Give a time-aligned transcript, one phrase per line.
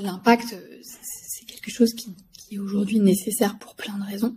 [0.00, 2.14] l'impact, c'est quelque chose qui,
[2.46, 4.36] qui est aujourd'hui nécessaire pour plein de raisons,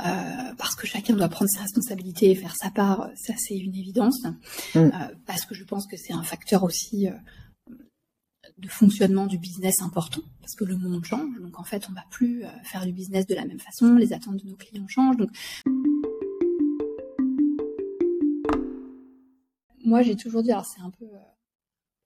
[0.00, 3.74] euh, parce que chacun doit prendre ses responsabilités et faire sa part, ça c'est une
[3.74, 4.22] évidence,
[4.74, 4.78] mm.
[4.78, 4.90] euh,
[5.26, 7.12] parce que je pense que c'est un facteur aussi euh,
[8.58, 12.04] de fonctionnement du business important, parce que le monde change, donc en fait on va
[12.10, 15.16] plus euh, faire du business de la même façon, les attentes de nos clients changent,
[15.16, 15.30] donc
[19.84, 21.31] moi j'ai toujours dit, alors c'est un peu euh,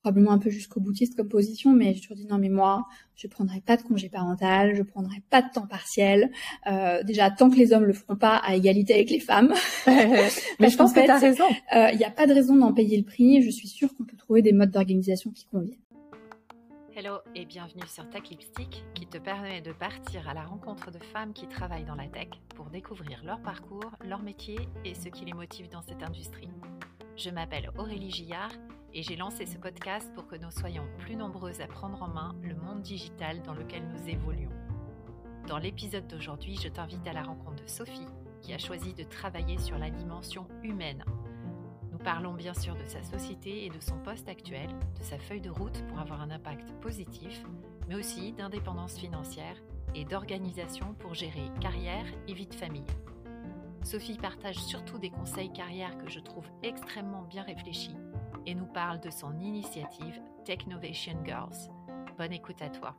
[0.07, 2.87] probablement un peu jusqu'au boutiste comme position, mais j'ai toujours dit non mais moi
[3.17, 6.31] je prendrai pas de congé parental, je prendrai pas de temps partiel.
[6.69, 9.53] Euh, déjà tant que les hommes le feront pas à égalité avec les femmes.
[9.89, 11.47] mais je pense que tu as raison.
[11.75, 13.43] Euh, il n'y a pas de raison d'en payer le prix.
[13.43, 15.81] Je suis sûre qu'on peut trouver des modes d'organisation qui conviennent.
[16.95, 21.01] Hello et bienvenue sur Tech Lipstick qui te permet de partir à la rencontre de
[21.13, 25.25] femmes qui travaillent dans la tech pour découvrir leur parcours, leur métier et ce qui
[25.25, 26.49] les motive dans cette industrie.
[27.17, 28.53] Je m'appelle Aurélie Gillard
[28.97, 32.35] et j'ai lancé ce podcast pour que nous soyons plus nombreuses à prendre en main
[32.43, 34.57] le monde digital dans lequel nous évoluons.
[35.47, 38.09] Dans l'épisode d'aujourd'hui, je t'invite à la rencontre de Sophie
[38.41, 41.05] qui a choisi de travailler sur la dimension humaine.
[41.93, 45.43] Nous parlons bien sûr de sa société et de son poste actuel, de sa feuille
[45.43, 47.45] de route pour avoir un impact positif,
[47.91, 49.57] mais aussi d'indépendance financière
[49.95, 52.87] et d'organisation pour gérer carrière et vie de famille.
[53.83, 57.95] Sophie partage surtout des conseils carrière que je trouve extrêmement bien réfléchis
[58.47, 61.71] et nous parle de son initiative Technovation Girls.
[62.17, 62.95] Bonne écoute à toi.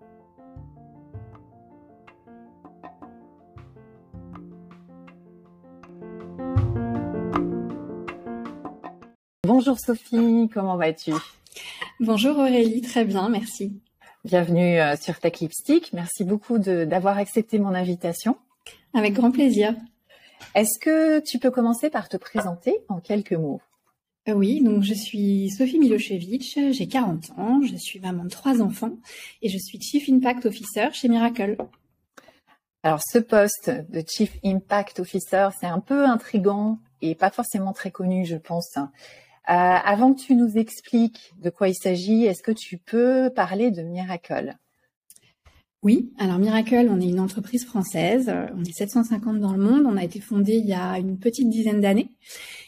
[9.43, 11.13] Bonjour Sophie, comment vas-tu?
[12.01, 13.81] Bonjour Aurélie, très bien, merci.
[14.25, 15.93] Bienvenue euh, sur Tech Lipstick.
[15.93, 18.37] Merci beaucoup d'avoir accepté mon invitation.
[18.93, 19.73] Avec grand plaisir.
[20.53, 23.61] Est-ce que tu peux commencer par te présenter en quelques mots?
[24.27, 28.61] Euh, Oui, donc je suis Sophie Milosevic, j'ai 40 ans, je suis maman de trois
[28.61, 28.97] enfants
[29.41, 31.57] et je suis Chief Impact Officer chez Miracle.
[32.83, 37.91] Alors ce poste de Chief Impact Officer, c'est un peu intrigant et pas forcément très
[37.91, 38.77] connu, je pense.
[38.77, 38.83] Euh,
[39.47, 43.81] avant que tu nous expliques de quoi il s'agit, est-ce que tu peux parler de
[43.81, 44.55] Miracle?
[45.83, 49.95] Oui, alors Miracle, on est une entreprise française, on est 750 dans le monde, on
[49.95, 52.09] a été fondé il y a une petite dizaine d'années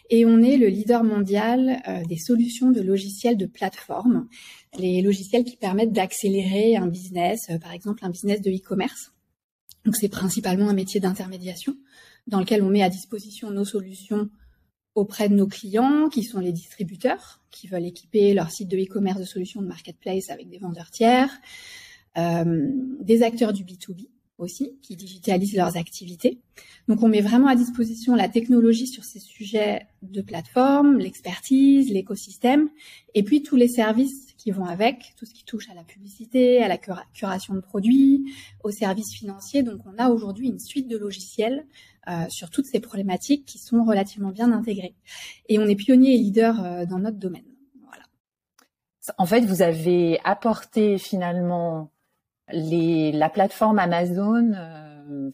[0.10, 4.28] et on est le leader mondial euh, des solutions de logiciels de plateforme,
[4.78, 9.14] les logiciels qui permettent d'accélérer un business, euh, par exemple un business de e-commerce.
[9.86, 11.76] Donc c'est principalement un métier d'intermédiation
[12.28, 14.30] dans lequel on met à disposition nos solutions
[14.96, 19.20] auprès de nos clients qui sont les distributeurs qui veulent équiper leur site de e-commerce
[19.20, 21.30] de solutions de marketplace avec des vendeurs tiers,
[22.18, 24.10] euh, des acteurs du B2B
[24.40, 26.40] aussi, qui digitalisent leurs activités.
[26.88, 32.70] Donc on met vraiment à disposition la technologie sur ces sujets de plateforme, l'expertise, l'écosystème,
[33.14, 36.64] et puis tous les services qui vont avec, tout ce qui touche à la publicité,
[36.64, 38.34] à la curation de produits,
[38.64, 39.64] aux services financiers.
[39.64, 41.66] Donc on a aujourd'hui une suite de logiciels
[42.08, 44.96] euh, sur toutes ces problématiques qui sont relativement bien intégrées.
[45.48, 47.44] Et on est pionnier et leader euh, dans notre domaine.
[47.84, 48.06] Voilà.
[49.18, 51.92] En fait, vous avez apporté finalement
[52.52, 55.32] les, la plateforme Amazon, euh,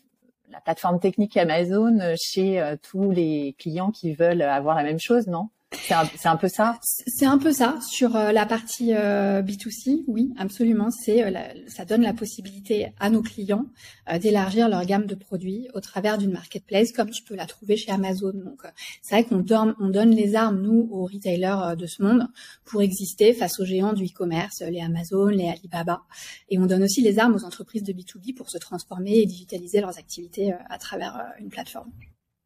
[0.50, 5.28] la plateforme technique Amazon chez euh, tous les clients qui veulent avoir la même chose,
[5.28, 5.50] non?
[5.74, 5.94] C'est
[6.28, 6.80] un, peu ça?
[6.82, 7.78] C'est un peu ça.
[7.88, 10.90] Sur euh, la partie euh, B2C, oui, absolument.
[10.90, 11.32] C'est euh,
[11.68, 13.66] ça donne la possibilité à nos clients
[14.20, 17.92] d'élargir leur gamme de produits au travers d'une marketplace comme tu peux la trouver chez
[17.92, 18.34] Amazon.
[18.34, 18.62] Donc
[19.02, 22.28] c'est vrai qu'on donne, on donne les armes, nous, aux retailers de ce monde
[22.64, 26.04] pour exister face aux géants du e-commerce, les Amazon, les Alibaba.
[26.50, 29.82] Et on donne aussi les armes aux entreprises de B2B pour se transformer et digitaliser
[29.82, 31.92] leurs activités à travers une plateforme.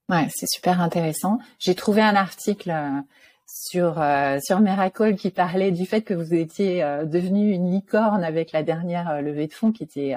[0.09, 1.37] Ouais, c'est super intéressant.
[1.59, 2.99] J'ai trouvé un article euh,
[3.45, 8.23] sur euh, sur Miracle qui parlait du fait que vous étiez euh, devenu une licorne
[8.23, 10.15] avec la dernière levée de fonds qui était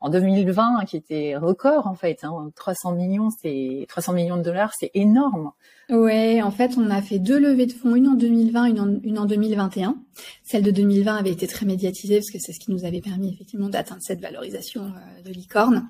[0.00, 2.24] en 2020 qui était record en fait.
[2.24, 5.50] Hein, 300 millions, c'est 300 millions de dollars, c'est énorme.
[5.90, 8.88] Ouais, en fait, on a fait deux levées de fonds, une en 2020, une en,
[9.02, 9.98] une en 2021.
[10.42, 13.34] Celle de 2020 avait été très médiatisée parce que c'est ce qui nous avait permis
[13.34, 14.90] effectivement d'atteindre cette valorisation
[15.22, 15.86] de licorne.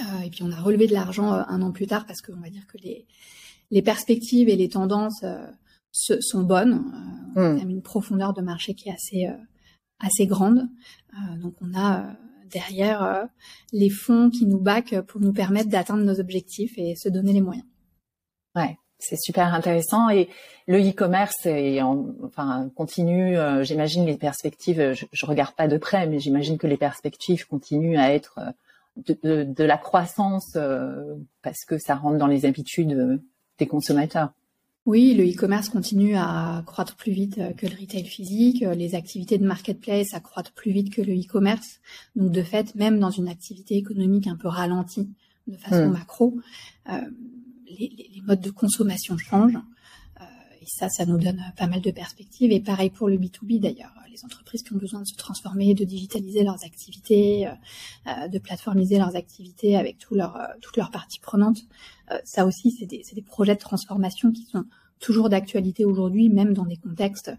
[0.00, 2.40] Euh, et puis on a relevé de l'argent euh, un an plus tard parce qu'on
[2.40, 3.06] va dire que les,
[3.70, 5.46] les perspectives et les tendances euh,
[5.92, 6.84] sont bonnes.
[7.36, 7.70] On a hmm.
[7.70, 9.26] une profondeur de marché qui est assez,
[10.00, 10.68] assez grande.
[11.40, 12.14] donc on a
[12.50, 13.28] derrière
[13.72, 17.40] les fonds qui nous backent pour nous permettre d'atteindre nos objectifs et se donner les
[17.40, 17.66] moyens.
[18.54, 20.28] Ouais, c'est super intéressant et
[20.66, 21.48] le e-commerce
[22.22, 23.36] enfin continue.
[23.62, 24.92] j'imagine les perspectives.
[24.92, 28.38] Je, je regarde pas de près, mais j'imagine que les perspectives continuent à être
[28.96, 33.18] de, de, la croissance euh, parce que ça rentre dans les habitudes euh,
[33.58, 34.32] des consommateurs.
[34.86, 38.60] Oui, le e-commerce continue à croître plus vite que le retail physique.
[38.60, 41.80] Les activités de marketplace accroissent plus vite que le e-commerce.
[42.16, 45.10] Donc, de fait, même dans une activité économique un peu ralentie
[45.46, 45.92] de façon hmm.
[45.92, 46.38] macro,
[46.88, 46.92] euh,
[47.66, 49.58] les, les, modes de consommation changent.
[50.68, 52.52] Euh, ça, ça nous donne pas mal de perspectives.
[52.52, 53.92] Et pareil pour le B2B d'ailleurs.
[54.10, 57.52] Les entreprises qui ont besoin de se transformer, de digitaliser leurs activités, euh,
[58.06, 60.16] euh de plateformiser leurs activités avec toutes
[60.76, 61.62] leurs parties prenantes.
[62.24, 64.64] ça aussi, c'est des, projets de transformation qui sont
[64.98, 67.30] toujours d'actualité aujourd'hui, même dans des contextes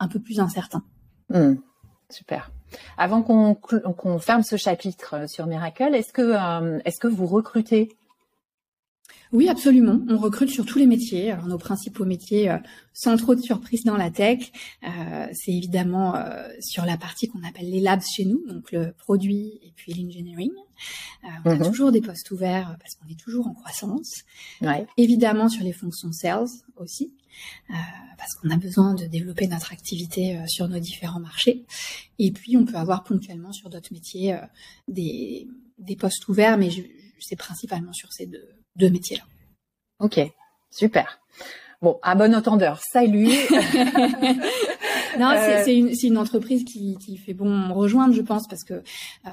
[0.00, 0.82] un peu plus incertains.
[1.28, 1.54] Hmm,
[2.10, 2.50] super.
[2.98, 7.88] Avant qu'on ferme ce chapitre euh, sur Miracle, euh, est-ce que vous recrutez
[9.34, 10.00] oui, absolument.
[10.08, 11.32] On recrute sur tous les métiers.
[11.32, 12.58] Alors, nos principaux métiers, euh,
[12.92, 14.52] sans trop de surprise dans la tech,
[14.84, 18.92] euh, c'est évidemment euh, sur la partie qu'on appelle les labs chez nous, donc le
[18.92, 20.52] produit et puis l'engineering.
[21.44, 21.66] on a mhm.
[21.66, 24.22] toujours des postes ouverts parce qu'on est toujours en croissance.
[24.60, 24.86] Ouais.
[24.98, 26.46] Évidemment sur les fonctions sales
[26.76, 27.12] aussi,
[28.16, 31.64] parce qu'on a besoin de développer notre activité sur nos différents marchés.
[32.20, 34.38] Et puis on peut avoir ponctuellement sur d'autres métiers
[34.86, 35.48] des,
[35.78, 36.70] des postes ouverts, mais
[37.18, 39.22] c'est principalement sur ces deux deux métiers-là.
[40.00, 40.20] Ok,
[40.70, 41.20] super.
[41.82, 43.28] Bon, à bon entendeur, salut.
[45.18, 48.74] non, euh, c'est une, une, entreprise qui, qui, fait bon rejoindre, je pense, parce que
[48.74, 49.30] euh,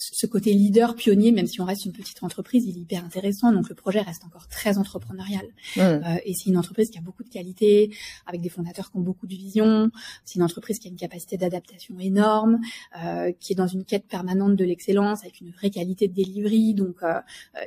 [0.00, 3.52] ce côté leader, pionnier, même si on reste une petite entreprise, il est hyper intéressant.
[3.52, 5.46] Donc le projet reste encore très entrepreneurial.
[5.76, 5.80] Mmh.
[5.80, 7.94] Euh, et c'est une entreprise qui a beaucoup de qualités,
[8.26, 9.90] avec des fondateurs qui ont beaucoup de vision.
[10.24, 12.60] C'est une entreprise qui a une capacité d'adaptation énorme,
[13.04, 16.72] euh, qui est dans une quête permanente de l'excellence, avec une vraie qualité de delivery.
[16.72, 17.20] Donc euh,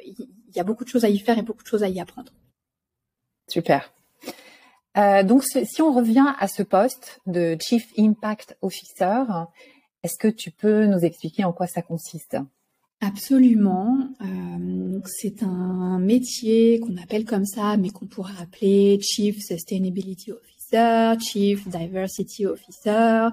[0.04, 2.00] il y a beaucoup de choses à y faire et beaucoup de choses à y
[2.00, 2.32] apprendre.
[3.48, 3.94] Super.
[4.96, 9.24] Donc, si on revient à ce poste de Chief Impact Officer,
[10.04, 12.38] est-ce que tu peux nous expliquer en quoi ça consiste?
[13.02, 13.98] Absolument.
[14.22, 21.14] Euh, c'est un métier qu'on appelle comme ça, mais qu'on pourrait appeler Chief Sustainability Officer,
[21.20, 23.28] Chief Diversity Officer,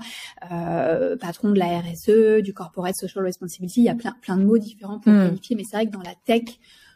[0.50, 3.82] euh, patron de la RSE, du Corporate Social Responsibility.
[3.82, 5.28] Il y a plein, plein de mots différents pour hmm.
[5.28, 6.44] qualifier, mais c'est vrai que dans la tech,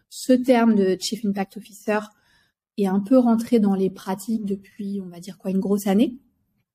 [0.08, 2.00] ce terme de Chief Impact Officer
[2.76, 6.16] est un peu rentré dans les pratiques depuis, on va dire quoi, une grosse année.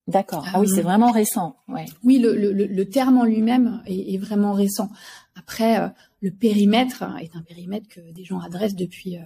[0.09, 0.43] D'accord.
[0.51, 1.55] Ah oui, c'est euh, vraiment récent.
[1.67, 1.85] Ouais.
[2.03, 4.89] Oui, le, le, le, terme en lui-même est, est, vraiment récent.
[5.35, 5.87] Après, euh,
[6.21, 9.23] le périmètre est un périmètre que des gens adressent depuis euh,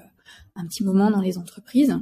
[0.56, 1.96] un petit moment dans les entreprises.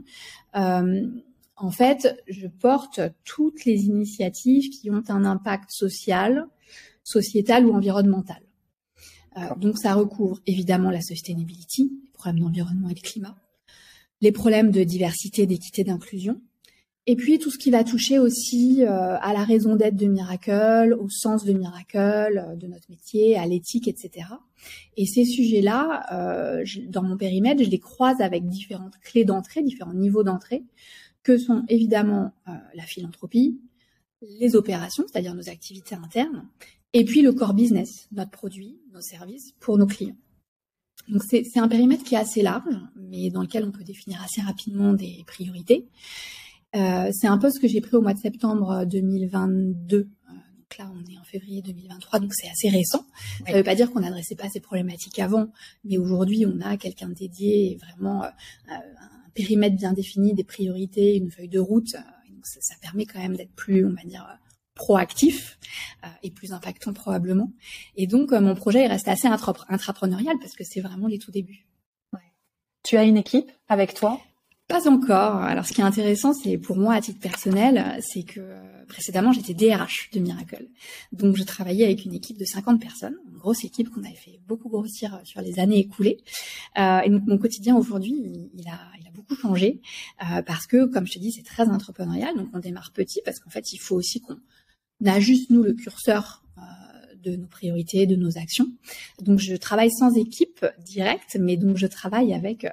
[0.54, 6.48] en fait, je porte toutes les initiatives qui ont un impact social,
[7.04, 8.42] sociétal ou environnemental.
[9.58, 13.36] donc, ça recouvre évidemment la sustainability, les problèmes d'environnement et de climat,
[14.22, 16.42] les problèmes de diversité, d'équité, d'inclusion,
[17.08, 20.96] et puis tout ce qui va toucher aussi euh, à la raison d'être de Miracle,
[21.00, 24.28] au sens de Miracle, euh, de notre métier, à l'éthique, etc.
[24.98, 29.96] Et ces sujets-là, euh, dans mon périmètre, je les croise avec différentes clés d'entrée, différents
[29.96, 30.64] niveaux d'entrée,
[31.24, 32.32] que sont évidemment
[32.74, 33.60] la philanthropie,
[34.40, 36.48] les opérations, c'est-à-dire nos activités internes,
[36.94, 40.18] et puis le core business, notre produit, nos services pour nos clients.
[41.08, 44.42] Donc c'est un périmètre qui est assez large, mais dans lequel on peut définir assez
[44.42, 45.88] rapidement des priorités.
[46.76, 49.98] Euh, c'est un poste que j'ai pris au mois de septembre 2022.
[49.98, 53.06] Euh, donc là, on est en février 2023, donc c'est assez récent.
[53.46, 55.52] Ça ne veut pas dire qu'on n'adressait pas ces problématiques avant,
[55.84, 58.28] mais aujourd'hui, on a quelqu'un dédié, vraiment euh,
[58.70, 61.94] un périmètre bien défini, des priorités, une feuille de route.
[62.30, 64.26] Donc ça, ça permet quand même d'être plus, on va dire,
[64.76, 65.60] proactif
[66.04, 67.52] euh, et plus impactant probablement.
[67.96, 71.68] Et donc, mon projet il reste assez intrapreneurial parce que c'est vraiment les tout débuts.
[72.14, 72.20] Ouais.
[72.84, 74.22] Tu as une équipe avec toi?
[74.72, 75.36] Pas encore.
[75.36, 79.32] Alors, ce qui est intéressant, c'est pour moi, à titre personnel, c'est que euh, précédemment,
[79.32, 80.68] j'étais DRH de Miracle.
[81.12, 84.40] Donc, je travaillais avec une équipe de 50 personnes, une grosse équipe qu'on avait fait
[84.48, 86.18] beaucoup grossir sur les années écoulées.
[86.78, 89.82] Euh, et donc, mon quotidien aujourd'hui, il, a, il a beaucoup changé
[90.22, 92.36] euh, parce que, comme je te dis, c'est très entrepreneurial.
[92.36, 94.38] Donc, on démarre petit parce qu'en fait, il faut aussi qu'on
[95.06, 96.62] ajuste, nous, le curseur euh,
[97.24, 98.68] de nos priorités, de nos actions.
[99.22, 102.66] Donc, je travaille sans équipe directe, mais donc, je travaille avec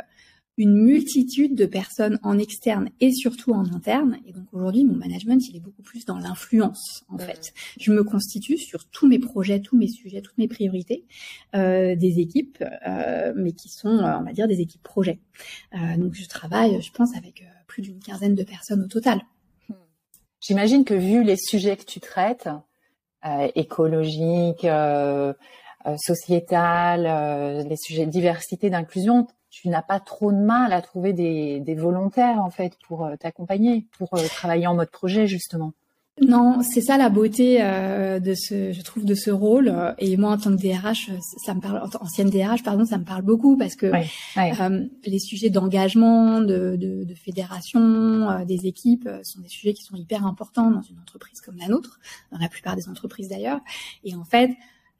[0.58, 4.18] une multitude de personnes en externe et surtout en interne.
[4.26, 7.54] Et donc aujourd'hui, mon management, il est beaucoup plus dans l'influence, en fait.
[7.78, 11.04] Je me constitue sur tous mes projets, tous mes sujets, toutes mes priorités,
[11.54, 15.20] euh, des équipes, euh, mais qui sont, euh, on va dire, des équipes projets.
[15.74, 19.20] Euh, donc je travaille, je pense, avec euh, plus d'une quinzaine de personnes au total.
[19.68, 19.74] Hmm.
[20.40, 22.48] J'imagine que vu les sujets que tu traites,
[23.56, 24.66] écologiques,
[25.96, 29.26] sociétales, les sujets de diversité, d'inclusion,
[29.60, 33.86] tu n'as pas trop de mal à trouver des, volontaires en fait pour euh, t'accompagner,
[33.98, 35.72] pour euh, travailler en mode projet justement.
[36.20, 39.72] Non, c'est ça la beauté euh, de ce, je trouve, de ce rôle.
[39.98, 41.10] Et moi, en tant que DRH,
[41.44, 45.50] ça me parle, ancienne DRH, pardon, ça me parle beaucoup parce que euh, les sujets
[45.50, 50.70] d'engagement, de, de, de, fédération, euh, des équipes, sont des sujets qui sont hyper importants
[50.70, 52.00] dans une entreprise comme la nôtre,
[52.32, 53.60] dans la plupart des entreprises d'ailleurs.
[54.04, 54.50] Et en fait,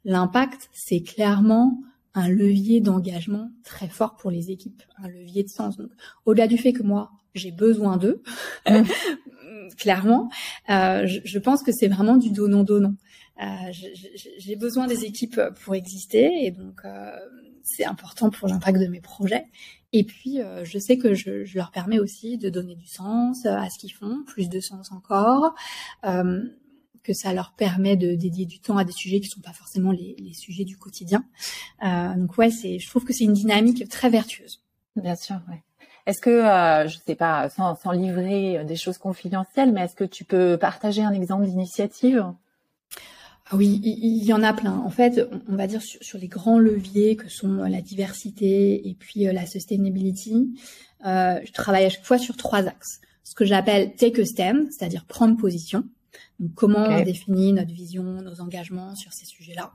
[0.05, 1.79] l'impact, c'est clairement
[2.13, 5.77] un levier d'engagement très fort pour les équipes, un levier de sens.
[5.77, 5.91] Donc,
[6.25, 8.21] au-delà du fait que moi, j'ai besoin d'eux,
[9.77, 10.29] clairement.
[10.69, 12.95] Euh, je, je, pense que c'est vraiment du donnant-donnant.
[13.41, 13.45] Euh,
[14.37, 17.11] j'ai besoin des équipes pour exister et donc euh,
[17.63, 19.45] c'est important pour l'impact de mes projets.
[19.93, 23.45] Et puis, euh, je sais que je, je, leur permets aussi de donner du sens
[23.45, 25.55] à ce qu'ils font, plus de sens encore,
[27.03, 29.91] que ça leur permet de dédier du temps à des sujets qui sont pas forcément
[29.91, 31.23] les, les sujets du quotidien.
[31.83, 34.61] Euh, donc ouais, c'est, je trouve que c'est une dynamique très vertueuse.
[34.95, 35.63] Bien sûr, ouais.
[36.05, 40.03] Est-ce que, euh, je sais pas, sans, sans, livrer des choses confidentielles, mais est-ce que
[40.03, 42.25] tu peux partager un exemple d'initiative?
[43.51, 44.77] Ah oui, il, y en a plein.
[44.77, 48.93] En fait, on va dire sur, sur, les grands leviers que sont la diversité et
[48.93, 50.53] puis euh, la sustainability,
[51.07, 53.01] euh, je travaille à chaque fois sur trois axes.
[53.23, 55.83] Ce que j'appelle take a stand, c'est-à-dire prendre position.
[56.39, 59.73] Donc, comment on définit notre vision, nos engagements sur ces sujets-là.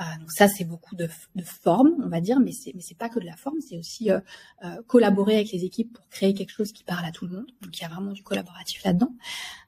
[0.00, 2.96] Euh, donc ça, c'est beaucoup de, de forme, on va dire, mais c'est mais c'est
[2.96, 4.20] pas que de la forme, c'est aussi euh,
[4.64, 7.46] euh, collaborer avec les équipes pour créer quelque chose qui parle à tout le monde.
[7.62, 9.12] Donc il y a vraiment du collaboratif là-dedans.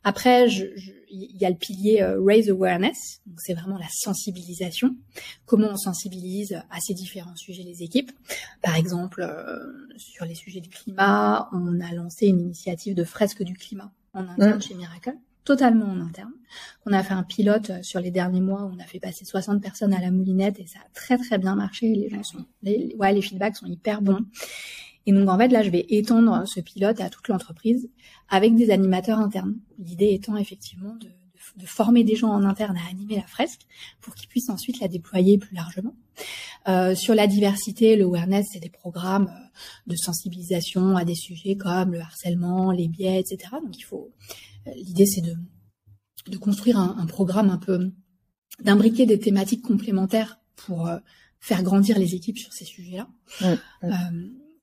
[0.05, 4.97] Après, il y a le pilier euh, raise awareness, donc c'est vraiment la sensibilisation.
[5.47, 8.11] Comment on sensibilise à ces différents sujets les équipes.
[8.63, 9.59] Par exemple, euh,
[9.97, 14.29] sur les sujets du climat, on a lancé une initiative de fresque du climat en
[14.29, 14.63] interne mmh.
[14.63, 16.33] chez Miracle totalement en interne.
[16.87, 19.25] On a fait un pilote euh, sur les derniers mois où on a fait passer
[19.25, 21.95] 60 personnes à la moulinette et ça a très très bien marché.
[21.95, 24.25] Les gens sont, ouais, les feedbacks sont hyper bons.
[25.07, 27.89] Et donc en fait là, je vais étendre ce pilote à toute l'entreprise
[28.29, 29.57] avec des animateurs internes.
[29.79, 31.09] L'idée étant effectivement de,
[31.57, 33.63] de, former des gens en interne à animer la fresque
[34.01, 35.95] pour qu'ils puissent ensuite la déployer plus largement.
[36.69, 41.57] Euh, sur la diversité, le awareness, c'est des programmes euh, de sensibilisation à des sujets
[41.57, 43.57] comme le harcèlement, les biais, etc.
[43.63, 44.13] Donc il faut
[44.77, 45.35] L'idée, c'est de,
[46.29, 47.91] de construire un, un, programme un peu,
[48.63, 50.99] d'imbriquer des thématiques complémentaires pour euh,
[51.41, 53.09] faire grandir les équipes sur ces sujets-là.
[53.43, 53.89] Euh,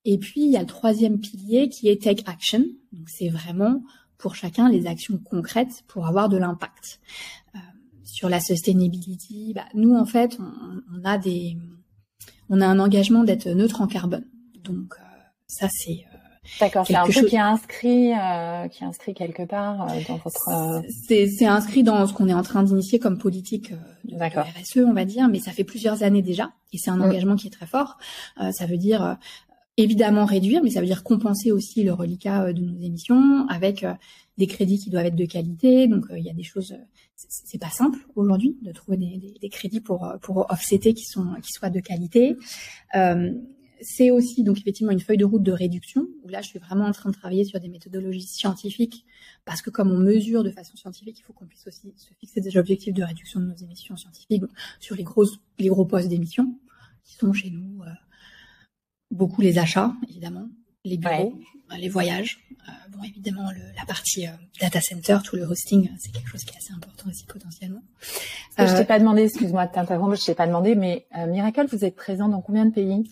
[0.05, 2.63] et puis, il y a le troisième pilier qui est Take Action.
[2.93, 3.83] Donc, c'est vraiment
[4.17, 6.99] pour chacun les actions concrètes pour avoir de l'impact.
[7.55, 7.59] Euh,
[8.03, 11.57] sur la sustainability, bah, nous, en fait, on, on, a des,
[12.49, 14.25] on a un engagement d'être neutre en carbone.
[14.63, 15.03] Donc, euh,
[15.47, 16.05] ça, c'est
[16.59, 20.17] D'accord, c'est un peu qui est inscrit, euh, qui est inscrit quelque part euh, dans
[20.17, 20.49] votre.
[20.49, 23.71] Euh, c'est inscrit dans ce qu'on est en train d'initier comme politique
[24.05, 26.97] de, de, RSE, on va dire, mais ça fait plusieurs années déjà, et c'est un
[26.97, 27.03] mm.
[27.03, 27.97] engagement qui est très fort.
[28.51, 29.17] ça veut dire
[29.77, 33.85] évidemment réduire, mais ça veut dire compenser aussi le reliquat de nos émissions avec
[34.37, 35.87] des crédits qui doivent être de qualité.
[35.87, 36.75] Donc il y a des choses,
[37.15, 41.25] c'est pas simple aujourd'hui de trouver des, des, des, crédits pour pour offsetter qui sont
[41.41, 42.35] qui soient de qualité.
[42.95, 43.31] Euh,
[43.81, 46.85] c'est aussi donc effectivement une feuille de route de réduction où là je suis vraiment
[46.85, 49.05] en train de travailler sur des méthodologies scientifiques
[49.45, 52.41] parce que comme on mesure de façon scientifique, il faut qu'on puisse aussi se fixer
[52.41, 54.43] des objectifs de réduction de nos émissions scientifiques
[54.79, 56.59] sur les grosses les gros postes d'émissions
[57.03, 57.89] qui sont chez nous euh,
[59.11, 60.47] beaucoup les achats évidemment,
[60.85, 61.39] les bureaux,
[61.71, 64.31] euh, les voyages, euh, bon évidemment le, la partie euh,
[64.61, 67.81] data center, tout le hosting, c'est quelque chose qui est assez important aussi potentiellement.
[68.57, 71.95] je t'ai pas demandé, excuse-moi de t'interrompre, je t'ai pas demandé, mais Miracle, vous êtes
[71.95, 73.03] présent dans combien de pays?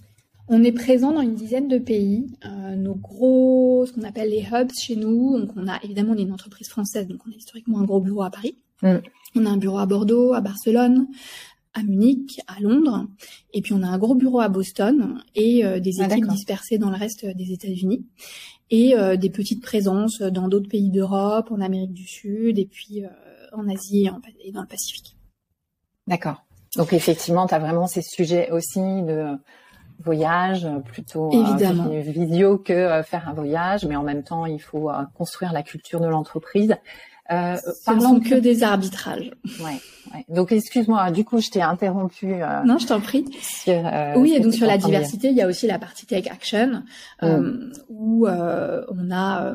[0.47, 2.27] On est présent dans une dizaine de pays.
[2.45, 6.17] Euh, nos gros, ce qu'on appelle les hubs chez nous, donc on a évidemment on
[6.17, 8.57] est une entreprise française, donc on a historiquement un gros bureau à Paris.
[8.81, 8.97] Mm.
[9.35, 11.07] On a un bureau à Bordeaux, à Barcelone,
[11.73, 13.07] à Munich, à Londres,
[13.53, 16.77] et puis on a un gros bureau à Boston et euh, des ah, équipes dispersées
[16.77, 18.05] dans le reste des États-Unis
[18.69, 23.03] et euh, des petites présences dans d'autres pays d'Europe, en Amérique du Sud et puis
[23.03, 23.09] euh,
[23.53, 25.17] en Asie et, en, et dans le Pacifique.
[26.07, 26.43] D'accord.
[26.75, 29.35] Donc effectivement, tu as vraiment ces sujets aussi de
[29.99, 31.89] voyage, plutôt euh, Évidemment.
[31.91, 35.53] Euh, vidéo que euh, faire un voyage, mais en même temps, il faut euh, construire
[35.53, 36.75] la culture de l'entreprise.
[37.29, 39.31] Euh, parlons que des arbitrages.
[39.59, 39.81] Ouais,
[40.13, 40.25] ouais.
[40.29, 42.31] Donc excuse-moi, du coup je t'ai interrompu.
[42.31, 43.25] Euh, non, je t'en prie.
[43.41, 43.83] Sur,
[44.15, 46.83] oui, et donc sur la diversité, il y a aussi la partie take action
[47.21, 47.71] mm.
[47.89, 49.53] où on a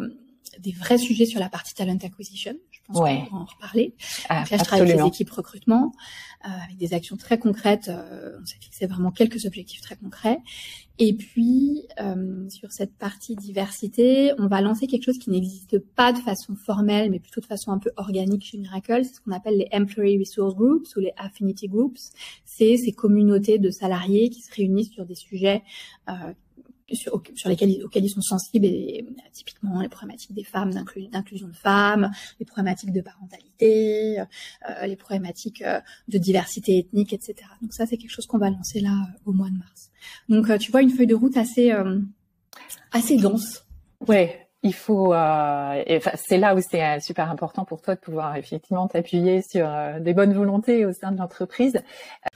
[0.58, 2.52] des vrais sujets sur la partie talent acquisition.
[2.86, 3.24] Pense ouais.
[3.28, 3.94] qu'on va en reparler.
[4.28, 5.92] Ah, là, je travaille avec les équipes recrutement,
[6.44, 7.88] euh, avec des actions très concrètes.
[7.88, 10.38] Euh, on s'est fixé vraiment quelques objectifs très concrets.
[10.98, 16.12] Et puis, euh, sur cette partie diversité, on va lancer quelque chose qui n'existe pas
[16.12, 19.04] de façon formelle, mais plutôt de façon un peu organique chez Miracle.
[19.04, 22.12] C'est ce qu'on appelle les Employee Resource Groups ou les Affinity Groups.
[22.44, 25.62] C'est ces communautés de salariés qui se réunissent sur des sujets
[26.08, 26.34] euh,
[26.94, 31.54] sur, sur lesquels auxquels ils sont sensibles, et, typiquement les problématiques des femmes, d'inclusion de
[31.54, 37.36] femmes, les problématiques de parentalité, euh, les problématiques euh, de diversité ethnique, etc.
[37.60, 39.90] Donc ça, c'est quelque chose qu'on va lancer là euh, au mois de mars.
[40.28, 41.72] Donc tu vois une feuille de route assez
[42.90, 43.64] assez dense.
[44.06, 45.12] Ouais, il faut.
[45.12, 49.68] Euh, c'est là où c'est super important pour toi de pouvoir effectivement t'appuyer sur
[50.00, 51.82] des bonnes volontés au sein de l'entreprise.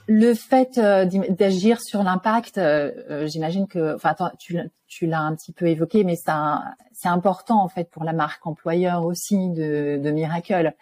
[0.08, 4.56] Le fait euh, d'agir sur l'impact, euh, euh, j'imagine que, enfin, tu,
[4.86, 9.04] tu l'as un petit peu évoqué, mais c'est important en fait pour la marque employeur
[9.04, 10.74] aussi de, de Miracle.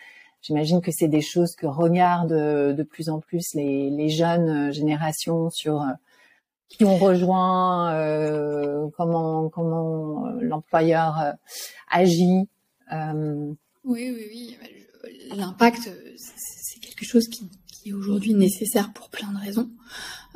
[0.43, 2.29] J'imagine que c'est des choses que regardent
[2.75, 5.83] de plus en plus les, les jeunes générations sur
[6.69, 11.35] qui ont rejoint, euh, comment comment l'employeur
[11.91, 12.49] agit.
[12.93, 13.53] Euh...
[13.85, 14.59] Oui, oui, oui.
[15.37, 17.51] L'impact, c'est quelque chose qui
[17.85, 19.69] qui est aujourd'hui nécessaire pour plein de raisons,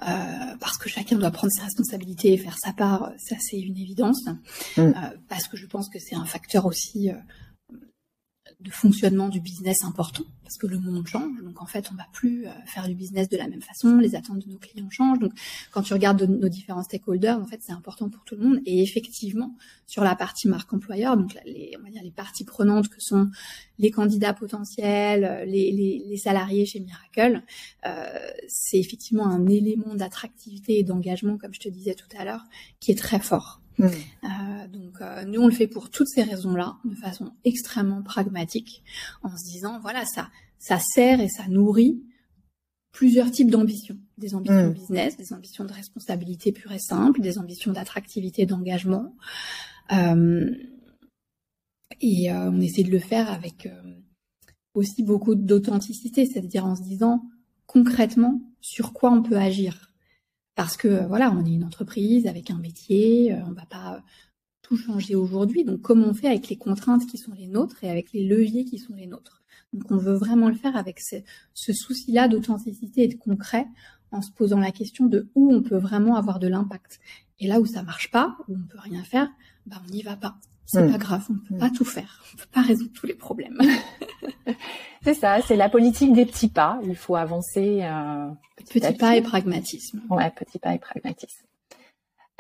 [0.03, 0.05] euh,
[0.61, 4.27] parce que chacun doit prendre ses responsabilités et faire sa part, ça c'est une évidence,
[4.77, 4.81] mm.
[4.81, 4.93] euh,
[5.29, 7.15] parce que je pense que c'est un facteur aussi euh,
[8.61, 11.43] de fonctionnement du business important parce que le monde change.
[11.43, 13.99] Donc en fait, on va plus euh, faire du business de la même façon.
[13.99, 15.19] Les attentes de nos clients changent.
[15.19, 15.33] Donc
[15.71, 18.61] quand tu regardes nos différents stakeholders, en fait, c'est important pour tout le monde.
[18.65, 19.55] Et effectivement,
[19.87, 23.29] sur la partie marque employeur, donc les, on va dire les parties prenantes que sont
[23.79, 27.43] les candidats potentiels, les, les, les salariés chez Miracle,
[27.87, 28.07] euh,
[28.49, 32.45] c'est effectivement un élément d'attractivité et d'engagement, comme je te disais tout à l'heure,
[32.81, 33.61] qui est très fort.
[33.79, 33.85] Mm.
[33.85, 38.83] Euh, donc euh, nous on le fait pour toutes ces raisons-là, de façon extrêmement pragmatique,
[39.23, 42.03] en se disant voilà ça ça sert et ça nourrit
[42.93, 44.73] plusieurs types d'ambitions, des ambitions mm.
[44.73, 49.15] business, des ambitions de responsabilité pure et simple, des ambitions d'attractivité, d'engagement,
[49.93, 50.51] euh,
[52.01, 53.95] et euh, on essaie de le faire avec euh,
[54.75, 57.25] aussi beaucoup d'authenticité, c'est-à-dire en se disant
[57.67, 59.88] concrètement sur quoi on peut agir
[60.59, 63.95] parce que euh, voilà, on est une entreprise avec un métier, euh, on va pas
[63.95, 64.01] euh,
[64.61, 65.65] tout changer aujourd'hui.
[65.65, 68.65] Donc comment on fait avec les contraintes qui sont les nôtres et avec les leviers
[68.65, 71.23] qui sont les nôtres Donc on veut vraiment le faire avec ce,
[71.55, 73.69] souci-là d'authenticité et de concret
[74.11, 76.99] en se posant la question de où on peut vraiment avoir de l'impact.
[77.39, 79.31] Et là où ça marche pas, où on peut rien faire,
[79.65, 80.41] bah on n'y va pas.
[80.71, 80.93] C'est hmm.
[80.93, 81.59] pas grave, on peut hmm.
[81.59, 83.59] pas tout faire, on peut pas résoudre tous les problèmes.
[85.03, 86.79] c'est ça, c'est la politique des petits pas.
[86.85, 87.81] Il faut avancer.
[87.83, 88.29] Euh,
[88.71, 90.03] petit, pas et pragmatisme.
[90.11, 91.49] Ouais, petit pas et pragmatisme.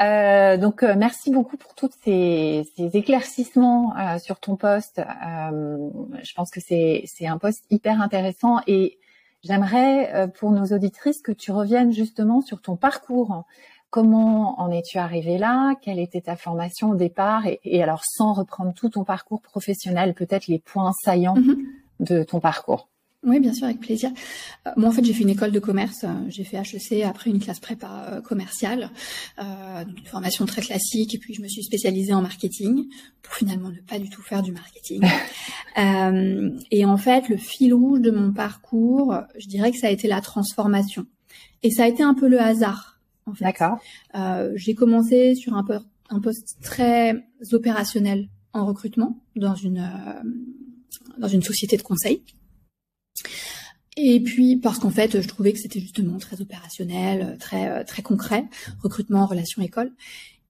[0.00, 5.00] Euh, donc euh, merci beaucoup pour tous ces, ces, éclaircissements euh, sur ton poste.
[5.00, 8.98] Je pense que c'est un poste hyper intéressant et
[9.42, 13.44] j'aimerais pour nos auditrices que tu reviennes justement sur ton parcours.
[13.90, 15.74] Comment en es-tu arrivé là?
[15.80, 17.44] Quelle était ta formation au départ?
[17.64, 21.64] Et, alors sans reprendre tout ton parcours professionnel, peut-être les points saillants mm-hmm.
[22.00, 22.88] de ton parcours.
[23.24, 24.10] Oui, bien sûr, avec plaisir.
[24.66, 26.04] Euh, moi, en fait, j'ai fait une école de commerce.
[26.28, 28.90] J'ai fait HEC après une classe prépa euh, commerciale,
[29.40, 31.16] euh, une formation très classique.
[31.16, 32.86] Et puis, je me suis spécialisée en marketing
[33.22, 35.02] pour finalement ne pas du tout faire du marketing.
[35.78, 39.90] euh, et en fait, le fil rouge de mon parcours, je dirais que ça a
[39.90, 41.04] été la transformation.
[41.64, 42.97] Et ça a été un peu le hasard
[43.40, 43.78] D'accord.
[44.14, 45.64] Euh, j'ai commencé sur un,
[46.10, 47.16] un, poste très
[47.52, 50.22] opérationnel en recrutement dans une euh,
[51.18, 52.22] dans une société de conseil.
[53.96, 58.02] Et puis parce qu'en fait, je trouvais que c'était justement très opérationnel, très euh, très
[58.02, 58.46] concret,
[58.82, 59.92] recrutement, relation école.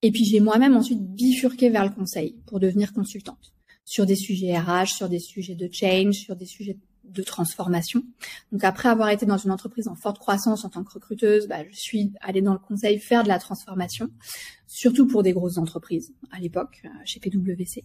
[0.02, 3.52] Et puis j'ai moi-même ensuite bifurqué vers le conseil pour devenir consultante
[3.84, 6.80] sur des sujets RH, sur des sujets de change, sur des sujets de
[7.22, 8.02] transformation.
[8.52, 11.64] Donc après avoir été dans une entreprise en forte croissance en tant que recruteuse, bah,
[11.70, 14.10] je suis allée dans le conseil faire de la transformation,
[14.66, 17.84] surtout pour des grosses entreprises à l'époque euh, chez PwC.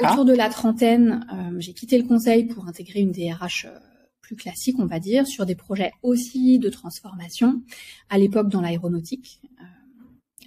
[0.00, 3.78] Autour de la trentaine, euh, j'ai quitté le conseil pour intégrer une DRH euh,
[4.20, 7.62] plus classique, on va dire, sur des projets aussi de transformation.
[8.10, 9.40] À l'époque dans l'aéronautique.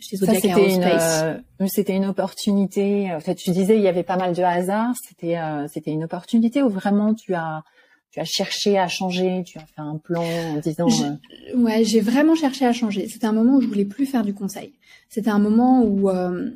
[0.01, 3.13] c'était une, c'était une opportunité.
[3.13, 4.93] En fait, tu disais il y avait pas mal de hasard.
[5.07, 5.37] C'était,
[5.69, 7.63] c'était une opportunité où vraiment tu as
[8.11, 10.87] tu as cherché à changer, tu as fait un plan en disant.
[10.89, 13.07] Euh, ouais, j'ai vraiment cherché à changer.
[13.07, 14.73] C'était un moment où je voulais plus faire du conseil.
[15.09, 16.49] C'était un moment où euh,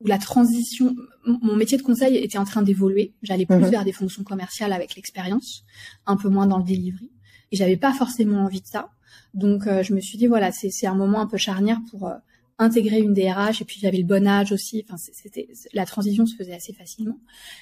[0.00, 3.14] où la transition, mon métier de conseil était en train d'évoluer.
[3.22, 3.70] J'allais plus mhm.
[3.70, 5.64] vers des fonctions commerciales avec l'expérience,
[6.06, 7.10] un peu moins dans le delivery.
[7.50, 8.90] Et j'avais pas forcément envie de ça.
[9.34, 12.10] Donc euh, je me suis dit voilà, c'est c'est un moment un peu charnière pour
[12.58, 14.84] intégrer une DRH et puis j'avais le bon âge aussi.
[14.84, 17.18] Enfin, c'était la transition se faisait assez facilement.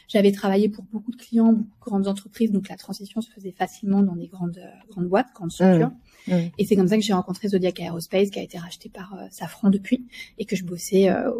[0.08, 3.52] J'avais travaillé pour beaucoup de clients, beaucoup de grandes entreprises, donc la transition se faisait
[3.52, 5.88] facilement dans des grandes grandes boîtes, grandes structures.
[5.88, 6.34] Mmh.
[6.34, 6.50] Mmh.
[6.58, 9.26] Et c'est comme ça que j'ai rencontré Zodiac Aerospace, qui a été racheté par euh,
[9.30, 10.06] Safran depuis,
[10.38, 11.30] et que je bossais euh,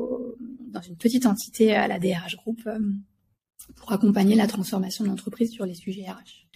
[0.70, 2.78] dans une petite entité à la DRH Group euh,
[3.74, 6.46] pour accompagner la transformation de l'entreprise sur les sujets RH.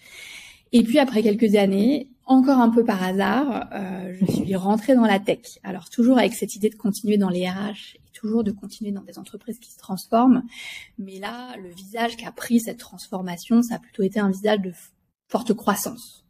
[0.73, 5.07] Et puis après quelques années, encore un peu par hasard, euh, je suis rentrée dans
[5.07, 5.59] la tech.
[5.65, 9.03] Alors toujours avec cette idée de continuer dans les RH et toujours de continuer dans
[9.03, 10.45] des entreprises qui se transforment.
[10.99, 14.73] Mais là, le visage qu'a pris cette transformation, ça a plutôt été un visage de
[15.29, 16.25] forte croissance.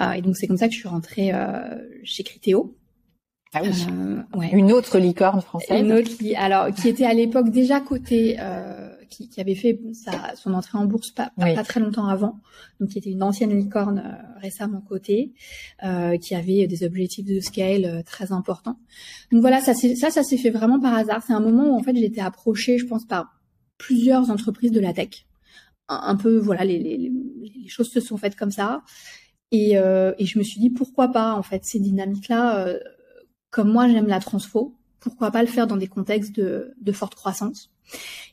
[0.00, 2.76] Euh, et donc c'est comme ça que je suis rentrée euh, chez Criteo.
[3.54, 3.70] Ah oui.
[3.88, 4.50] Euh, ouais.
[4.52, 5.80] Une autre licorne française.
[5.80, 9.80] Une autre qui, alors, qui était à l'époque déjà cotée, euh, qui, qui, avait fait
[9.92, 12.40] sa, son entrée en bourse pas, pas, très longtemps avant,
[12.80, 15.32] donc qui était une ancienne licorne euh, récemment cotée,
[15.84, 18.78] euh, qui avait des objectifs de scale euh, très importants.
[19.32, 21.22] Donc voilà, ça, ça, ça s'est fait vraiment par hasard.
[21.26, 23.40] C'est un moment où en fait j'ai été approchée, je pense, par
[23.78, 25.26] plusieurs entreprises de la tech.
[25.88, 28.82] Un, un peu, voilà, les, les, les, choses se sont faites comme ça.
[29.50, 32.76] Et, euh, et je me suis dit pourquoi pas en fait ces dynamiques-là
[33.54, 37.14] comme moi j'aime la transfo, pourquoi pas le faire dans des contextes de, de forte
[37.14, 37.70] croissance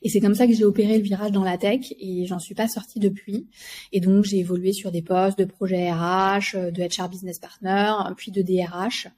[0.02, 2.54] et c'est comme ça que j'ai opéré le virage dans la tech et j'en suis
[2.54, 3.48] pas sortie depuis.
[3.92, 8.32] Et donc j'ai évolué sur des postes de projet RH, de HR business partner, puis
[8.32, 9.08] de DRH.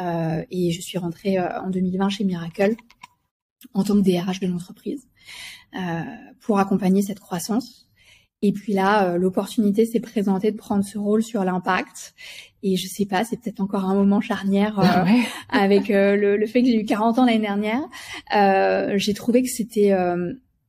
[0.00, 2.76] Euh, et je suis rentrée euh, en 2020 chez Miracle
[3.74, 5.06] en tant que DRH de l'entreprise
[5.74, 6.00] euh,
[6.40, 7.89] pour accompagner cette croissance.
[8.42, 12.14] Et puis là, euh, l'opportunité s'est présentée de prendre ce rôle sur l'impact.
[12.62, 15.06] Et je sais pas, c'est peut-être encore un moment charnière euh, ah
[15.50, 17.82] avec euh, le, le, fait que j'ai eu 40 ans l'année dernière.
[18.98, 19.94] j'ai trouvé que c'était,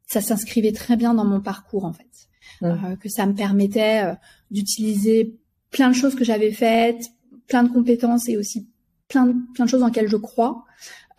[0.06, 2.30] ça s'inscrivait très bien dans mon parcours en fait,
[2.62, 2.98] mmh.
[2.98, 4.04] que ça me permettait
[4.52, 5.38] d'utiliser
[5.70, 7.10] plein de choses que j'avais faites,
[7.48, 8.70] plein de compétences et aussi
[9.08, 10.64] plein de, plein de choses dans lesquelles je crois,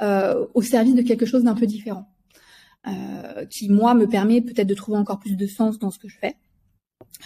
[0.01, 2.12] au service de quelque chose d'un peu différent.
[2.88, 6.09] Euh, qui moi me permet peut-être de trouver encore plus de sens dans ce que
[6.09, 6.35] je fais.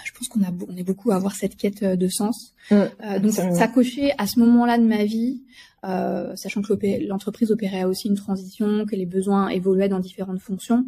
[0.04, 2.52] Je pense qu'on a on est beaucoup à avoir cette quête euh, de sens.
[2.70, 5.44] Mmh, euh, donc ça cochait à ce moment-là de ma vie,
[5.84, 6.74] euh, sachant que
[7.06, 10.84] l'entreprise opérait aussi une transition, que les besoins évoluaient dans différentes fonctions.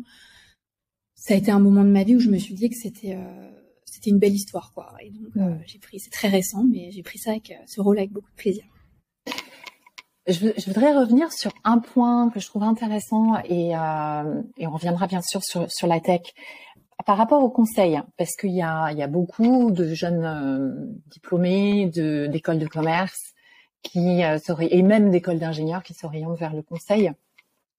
[1.14, 3.14] Ça a été un moment de ma vie où je me suis dit que c'était
[3.14, 3.50] euh,
[3.87, 4.92] c'était une belle histoire quoi.
[5.00, 5.61] Et donc mmh.
[5.66, 8.37] j'ai pris c'est très récent, mais j'ai pris ça avec ce rôle avec beaucoup de
[8.37, 8.64] plaisir.
[10.29, 15.07] Je, voudrais revenir sur un point que je trouve intéressant et, euh, et on reviendra
[15.07, 16.21] bien sûr sur, sur, la tech
[17.07, 20.75] par rapport au conseil, parce qu'il y a, y a beaucoup de jeunes euh,
[21.07, 23.33] diplômés d'écoles de commerce
[23.83, 27.12] qui euh, et même d'écoles d'ingénieurs qui s'orientent vers le conseil.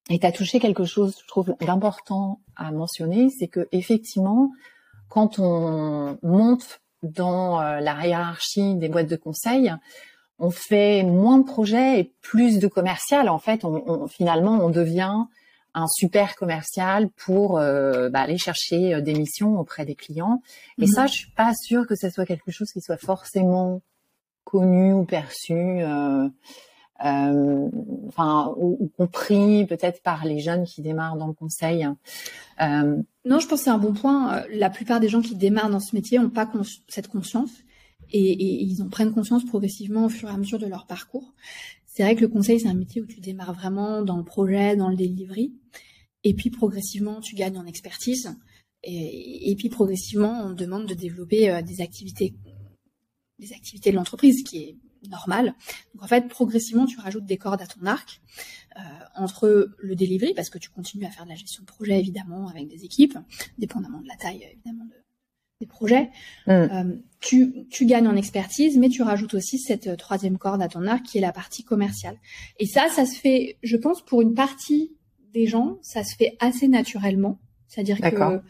[0.09, 4.51] Et tu as touché quelque chose, je trouve, d'important à mentionner, c'est que effectivement,
[5.07, 9.71] quand on monte dans euh, la hiérarchie des boîtes de conseil,
[10.39, 13.29] on fait moins de projets et plus de commercial.
[13.29, 15.25] En fait, on, finalement, on devient
[15.73, 20.41] un super commercial pour euh, bah, aller chercher euh, des missions auprès des clients.
[20.77, 20.87] Et mhm.
[20.87, 23.81] ça, je suis pas sûre que ce soit quelque chose qui soit forcément
[24.45, 26.27] connu ou perçu, euh,
[28.07, 31.87] enfin, ou, compris peut-être par les jeunes qui démarrent dans le conseil.
[32.59, 34.43] non, je pense que c'est un bon point.
[34.51, 36.49] La plupart des gens qui démarrent dans ce métier n'ont pas
[36.87, 37.51] cette conscience
[38.11, 41.33] et, et, ils en prennent conscience progressivement au fur et à mesure de leur parcours.
[41.85, 44.75] C'est vrai que le conseil, c'est un métier où tu démarres vraiment dans le projet,
[44.75, 45.53] dans le delivery,
[46.23, 48.35] et puis progressivement, tu gagnes en expertise,
[48.83, 52.33] et, puis progressivement, on te demande de développer euh, des activités,
[53.37, 54.77] des activités de l'entreprise, qui est
[55.09, 55.53] normal.
[55.93, 58.21] Donc en fait, progressivement, tu rajoutes des cordes à ton arc
[58.77, 58.81] euh,
[59.15, 62.47] entre le delivery, parce que tu continues à faire de la gestion de projet évidemment
[62.47, 63.17] avec des équipes,
[63.57, 64.95] dépendamment de la taille évidemment de,
[65.59, 66.09] des projets,
[66.47, 66.51] mm.
[66.51, 66.83] euh,
[67.19, 70.87] tu, tu gagnes en expertise, mais tu rajoutes aussi cette euh, troisième corde à ton
[70.87, 72.17] arc qui est la partie commerciale.
[72.59, 74.93] Et ça, ça se fait, je pense, pour une partie
[75.33, 77.39] des gens, ça se fait assez naturellement.
[77.67, 78.41] C'est-à-dire que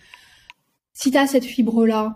[0.93, 2.15] si tu as cette fibre-là,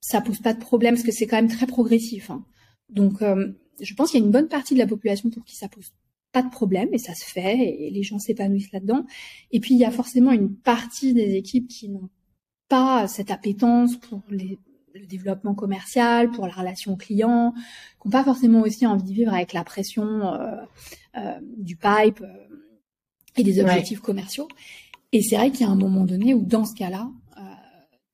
[0.00, 2.30] ça pose pas de problème parce que c'est quand même très progressif.
[2.30, 2.44] Hein.
[2.88, 5.56] Donc, euh, je pense qu'il y a une bonne partie de la population pour qui
[5.56, 5.92] ça pose
[6.32, 9.04] pas de problème et ça se fait et les gens s'épanouissent là-dedans.
[9.50, 12.08] Et puis, il y a forcément une partie des équipes qui n'ont
[12.68, 14.58] pas cette appétence pour les,
[14.94, 17.54] le développement commercial, pour la relation client,
[18.00, 20.56] qui n'ont pas forcément aussi envie de vivre avec la pression euh,
[21.16, 22.46] euh, du pipe euh,
[23.36, 24.48] et des objectifs commerciaux.
[25.12, 27.42] Et c'est vrai qu'il y a un moment donné où, dans ce cas-là, euh,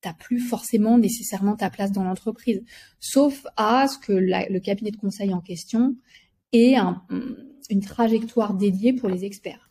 [0.01, 2.63] t'as plus forcément nécessairement ta place dans l'entreprise,
[2.99, 5.95] sauf à ce que la, le cabinet de conseil en question
[6.53, 7.03] ait un,
[7.69, 9.69] une trajectoire dédiée pour les experts.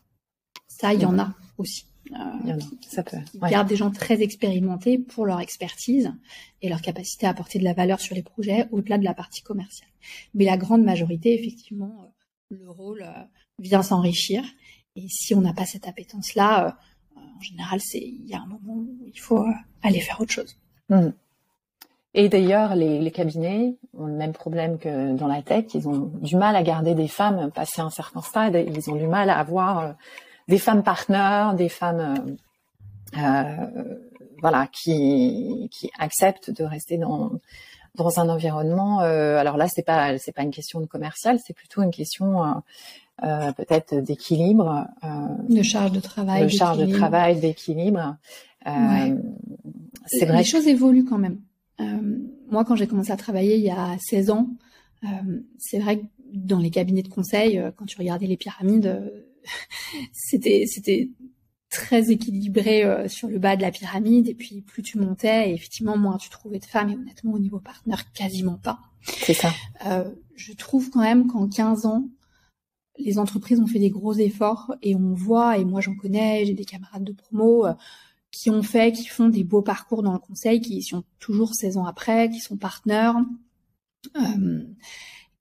[0.67, 1.85] Ça, il y en a aussi.
[2.11, 3.17] Euh, ça peut.
[3.49, 6.13] gardent des gens très expérimentés pour leur expertise
[6.61, 9.41] et leur capacité à apporter de la valeur sur les projets au-delà de la partie
[9.41, 9.89] commerciale.
[10.33, 13.23] Mais la grande majorité, effectivement, euh, le rôle euh,
[13.59, 14.43] vient s'enrichir.
[14.95, 16.77] Et si on n'a pas cette appétence-là,
[17.15, 19.45] en général, c'est il y a un moment où il faut
[19.81, 20.57] aller faire autre chose.
[20.89, 21.09] Mmh.
[22.13, 25.65] Et d'ailleurs, les, les, cabinets ont le même problème que dans la tech.
[25.73, 28.55] Ils ont du mal à garder des femmes passé un certain stade.
[28.55, 29.95] Ils ont du mal à avoir
[30.47, 32.35] des femmes partenaires, des femmes
[33.17, 33.95] euh, euh,
[34.41, 37.31] voilà qui qui acceptent de rester dans
[37.95, 38.99] dans un environnement.
[38.99, 42.43] alors là, c'est pas c'est pas une question de commercial, c'est plutôt une question
[43.21, 44.85] peut-être d'équilibre.
[45.47, 46.43] de charge de travail.
[46.43, 48.17] De charge de travail, d'équilibre.
[48.65, 50.39] C'est vrai.
[50.39, 51.39] Les choses évoluent quand même.
[52.51, 54.49] moi, quand j'ai commencé à travailler il y a 16 ans,
[55.57, 59.09] c'est vrai que dans les cabinets de conseil, quand tu regardais les pyramides,
[60.11, 61.09] c'était c'était
[61.69, 65.53] très équilibré euh, sur le bas de la pyramide et puis plus tu montais et
[65.53, 68.79] effectivement moins tu trouvais de femmes et honnêtement au niveau partenaire quasiment pas.
[69.03, 69.51] C'est ça.
[69.85, 72.07] Euh, je trouve quand même qu'en 15 ans
[72.97, 76.53] les entreprises ont fait des gros efforts et on voit et moi j'en connais, j'ai
[76.53, 77.73] des camarades de promo euh,
[78.35, 81.77] qui ont fait, qui font des beaux parcours dans le conseil, qui sont toujours 16
[81.77, 83.15] ans après, qui sont partenaires.
[84.17, 84.63] Euh,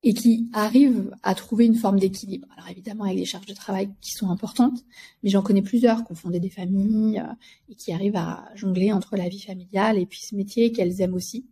[0.07, 2.47] et qui arrivent à trouver une forme d'équilibre.
[2.57, 4.85] Alors évidemment avec des charges de travail qui sont importantes,
[5.23, 7.33] mais j'en connais plusieurs qui ont fondé des familles euh,
[7.71, 11.15] et qui arrivent à jongler entre la vie familiale et puis ce métier qu'elles aiment
[11.15, 11.47] aussi.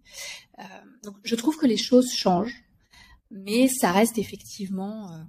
[0.58, 0.62] Euh,
[1.02, 2.62] donc je trouve que les choses changent,
[3.30, 5.22] mais ça reste effectivement euh,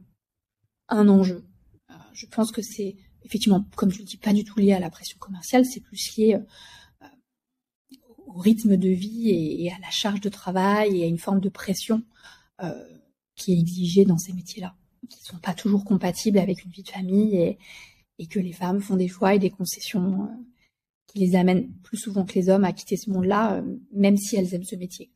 [0.90, 1.46] un enjeu.
[1.90, 4.80] Euh, je pense que c'est effectivement, comme je le dis, pas du tout lié à
[4.82, 6.36] la pression commerciale, c'est plus lié
[7.02, 7.08] euh,
[8.28, 11.40] au rythme de vie et, et, à la charge de travail et à une forme
[11.40, 12.04] de pression
[12.62, 12.74] euh,
[13.36, 14.76] qui est exigé dans ces métiers-là,
[15.10, 17.58] qui sont pas toujours compatibles avec une vie de famille et,
[18.30, 20.28] que les femmes font des choix et des concessions euh,
[21.08, 24.38] qui les amènent plus souvent que les hommes à quitter ce monde-là, euh, même si
[24.38, 25.12] elles aiment ce métier.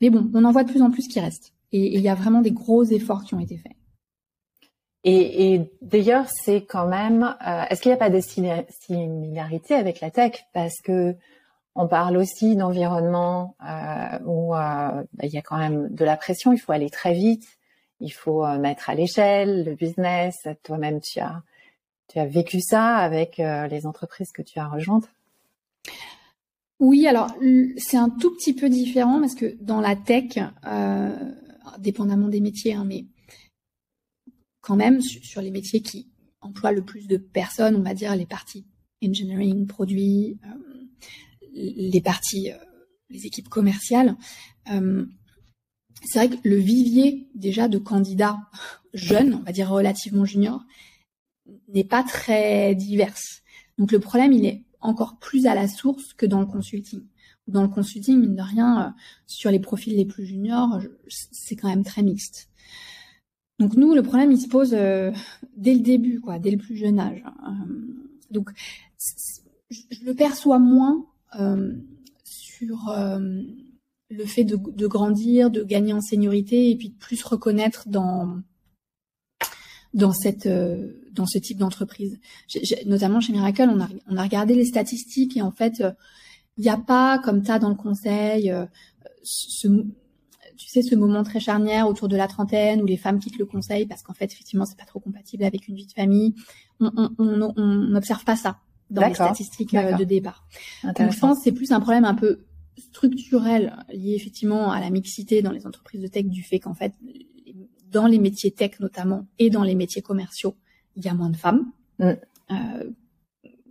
[0.00, 1.54] Mais bon, on en voit de plus en plus qui restent.
[1.70, 3.76] Et il y a vraiment des gros efforts qui ont été faits.
[5.04, 7.22] Et, d'ailleurs, c'est quand même.
[7.46, 10.44] Euh, Est-ce qu'il n'y a pas de similarité avec la tech?
[10.52, 11.14] Parce que
[11.74, 16.16] on parle aussi d'environnement euh, où euh, bah, il y a quand même de la
[16.16, 16.52] pression.
[16.52, 17.46] Il faut aller très vite.
[18.00, 20.36] Il faut euh, mettre à l'échelle le business.
[20.62, 21.42] Toi-même, tu as
[22.08, 25.08] tu as vécu ça avec les entreprises que tu as rejointes.
[26.80, 27.32] Oui, alors
[27.76, 30.36] c'est un tout petit peu différent parce que dans la tech,
[31.78, 33.04] dépendamment des métiers, hein, mais
[34.60, 36.08] quand même sur les métiers qui
[36.40, 38.66] emploient le plus de personnes, on va dire les parties
[39.04, 40.36] engineering, produits,
[41.52, 42.56] les parties, euh,
[43.08, 44.16] les équipes commerciales,
[44.70, 45.04] euh,
[46.02, 48.38] c'est vrai que le vivier déjà de candidats
[48.94, 50.62] jeunes, on va dire relativement juniors,
[51.68, 53.16] n'est pas très divers.
[53.78, 57.02] Donc le problème, il est encore plus à la source que dans le consulting.
[57.46, 58.90] Dans le consulting, mine de rien, euh,
[59.26, 62.48] sur les profils les plus juniors, c'est quand même très mixte.
[63.58, 65.10] Donc nous, le problème, il se pose euh,
[65.56, 67.22] dès le début, quoi, dès le plus jeune âge.
[68.30, 68.50] Donc
[69.68, 71.06] je le perçois moins
[72.24, 73.42] sur euh,
[74.10, 78.40] le fait de, de, grandir, de gagner en seniorité et puis de plus reconnaître dans
[79.92, 82.18] dans cette euh, dans ce type d'entreprise.
[82.86, 85.82] Notamment chez Miracle, on a on a regardé les statistiques et en fait,
[86.56, 88.52] il n'y a pas comme ça dans le conseil
[89.22, 89.68] ce
[90.56, 93.46] tu sais ce moment très charnière autour de la trentaine où les femmes quittent le
[93.46, 96.34] conseil parce qu'en fait effectivement c'est pas trop compatible avec une vie de famille.
[96.80, 97.54] On
[97.88, 98.58] n'observe pas ça
[98.90, 100.46] dans les statistiques euh, de départ.
[100.84, 102.44] Donc, je pense que c'est plus un problème un peu
[102.76, 106.92] structurel lié effectivement à la mixité dans les entreprises de tech du fait qu'en fait,
[107.90, 110.56] dans les métiers tech notamment et dans les métiers commerciaux,
[110.96, 111.72] il y a moins de femmes.
[111.98, 112.12] Mm.
[112.52, 112.90] Euh,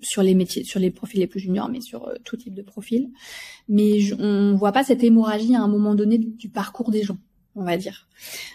[0.01, 2.61] sur les métiers, sur les profils les plus juniors, mais sur euh, tout type de
[2.61, 3.09] profil.
[3.67, 7.17] Mais je, on voit pas cette hémorragie à un moment donné du, parcours des gens,
[7.55, 8.07] on va dire.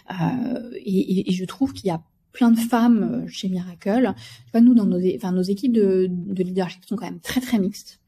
[0.09, 2.01] Euh, et, et, je trouve qu'il y a
[2.35, 4.13] plein de femmes euh, chez Miracle.
[4.45, 7.41] Tu vois, nous, dans nos, enfin, nos équipes de, de leadership sont quand même très
[7.41, 7.99] très mixtes.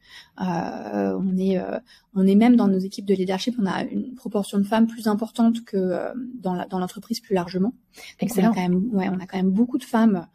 [0.42, 1.80] Euh, on est, euh,
[2.13, 5.08] on est même dans nos équipes de leadership, on a une proportion de femmes plus
[5.08, 7.74] importante que euh, dans, la, dans l'entreprise plus largement.
[8.22, 10.28] Donc on a quand même, ouais, on a quand même beaucoup de femmes,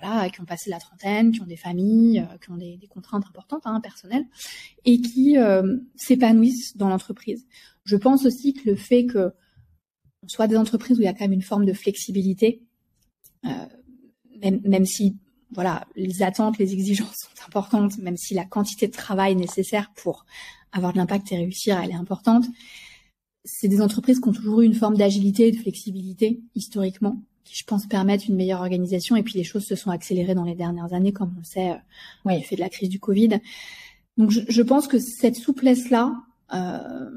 [0.00, 3.24] voilà, qui ont passé la trentaine, qui ont des familles, qui ont des, des contraintes
[3.28, 4.26] importantes, hein, personnelles,
[4.84, 5.36] et qui
[5.94, 7.46] s'épanouissent dans l'entreprise.
[7.84, 9.32] Je pense aussi que le fait que
[10.26, 12.65] soit des entreprises où il y a quand même une forme de flexibilité,
[14.40, 15.16] même, même si
[15.52, 20.26] voilà, les attentes, les exigences sont importantes, même si la quantité de travail nécessaire pour
[20.72, 22.44] avoir de l'impact et réussir, elle est importante.
[23.44, 27.56] C'est des entreprises qui ont toujours eu une forme d'agilité et de flexibilité historiquement, qui
[27.56, 29.14] je pense permettent une meilleure organisation.
[29.16, 31.70] Et puis les choses se sont accélérées dans les dernières années, comme on le sait,
[31.70, 31.76] euh,
[32.24, 32.42] oui.
[32.42, 33.40] fait de la crise du Covid.
[34.16, 36.14] Donc je, je pense que cette souplesse-là,
[36.54, 37.10] euh,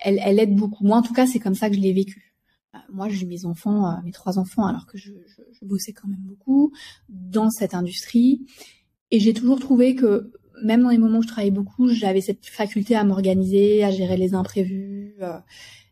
[0.00, 0.84] elle, elle aide beaucoup.
[0.84, 2.27] Moi, en tout cas, c'est comme ça que je l'ai vécu.
[2.74, 5.92] Euh, moi, j'ai mes enfants, euh, mes trois enfants, alors que je, je, je, bossais
[5.92, 6.72] quand même beaucoup
[7.08, 8.46] dans cette industrie.
[9.10, 12.46] Et j'ai toujours trouvé que même dans les moments où je travaillais beaucoup, j'avais cette
[12.46, 15.38] faculté à m'organiser, à gérer les imprévus, euh,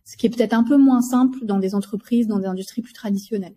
[0.05, 2.93] ce qui est peut-être un peu moins simple dans des entreprises, dans des industries plus
[2.93, 3.57] traditionnelles,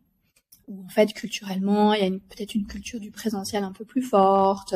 [0.68, 4.02] où en fait culturellement il y a peut-être une culture du présentiel un peu plus
[4.02, 4.74] forte,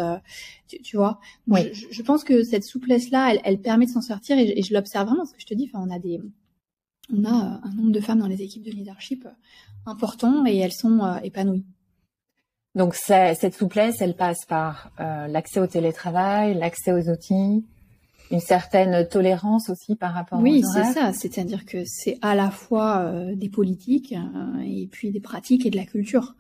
[0.84, 1.20] tu, vois.
[1.48, 1.72] Oui.
[1.74, 5.08] Je, pense que cette souplesse là, elle, elle permet de s'en sortir et, je l'observe
[5.08, 6.20] vraiment parce que je te dis, enfin on a des
[7.13, 9.28] on a un nombre de femmes dans les équipes de leadership
[9.86, 11.65] important et elles sont épanouies.
[12.76, 17.63] Donc cette souplesse, elle passe par euh, l'accès au télétravail, l'accès aux outils,
[18.32, 21.13] une certaine tolérance aussi par rapport oui, c'est ça.
[21.13, 25.69] C'est-à-dire que c'est à la fois euh, des politiques euh, et puis des pratiques et
[25.69, 26.36] de la culture.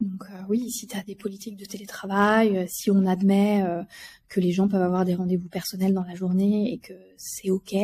[0.00, 3.64] Donc oui, si tu as des politiques de télétravail, si on admet
[4.28, 7.74] que les gens peuvent avoir des rendez-vous personnels dans la journée et que c'est OK,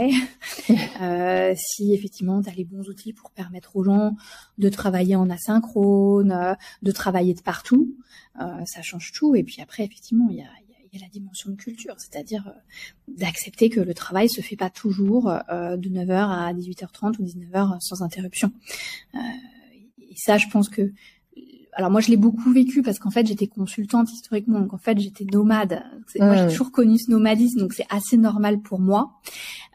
[1.57, 4.15] si effectivement tu as les bons outils pour permettre aux gens
[4.59, 7.97] de travailler en asynchrone, de travailler de partout,
[8.39, 9.35] ça change tout.
[9.35, 10.49] Et puis après, effectivement, il y a,
[10.93, 12.55] y a la dimension de culture, c'est-à-dire
[13.09, 18.03] d'accepter que le travail se fait pas toujours de 9h à 18h30 ou 19h sans
[18.03, 18.53] interruption.
[19.15, 20.93] et ça, je pense que
[21.77, 24.99] alors moi je l'ai beaucoup vécu parce qu'en fait j'étais consultante historiquement, donc en fait
[24.99, 25.83] j'étais nomade.
[26.19, 29.21] Moi j'ai toujours connu ce nomadisme, donc c'est assez normal pour moi.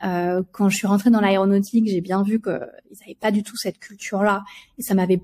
[0.06, 3.58] Euh, quand je suis rentrée dans l'aéronautique, j'ai bien vu qu'ils n'avaient pas du tout
[3.58, 4.44] cette culture-là,
[4.78, 5.22] et ça m'avait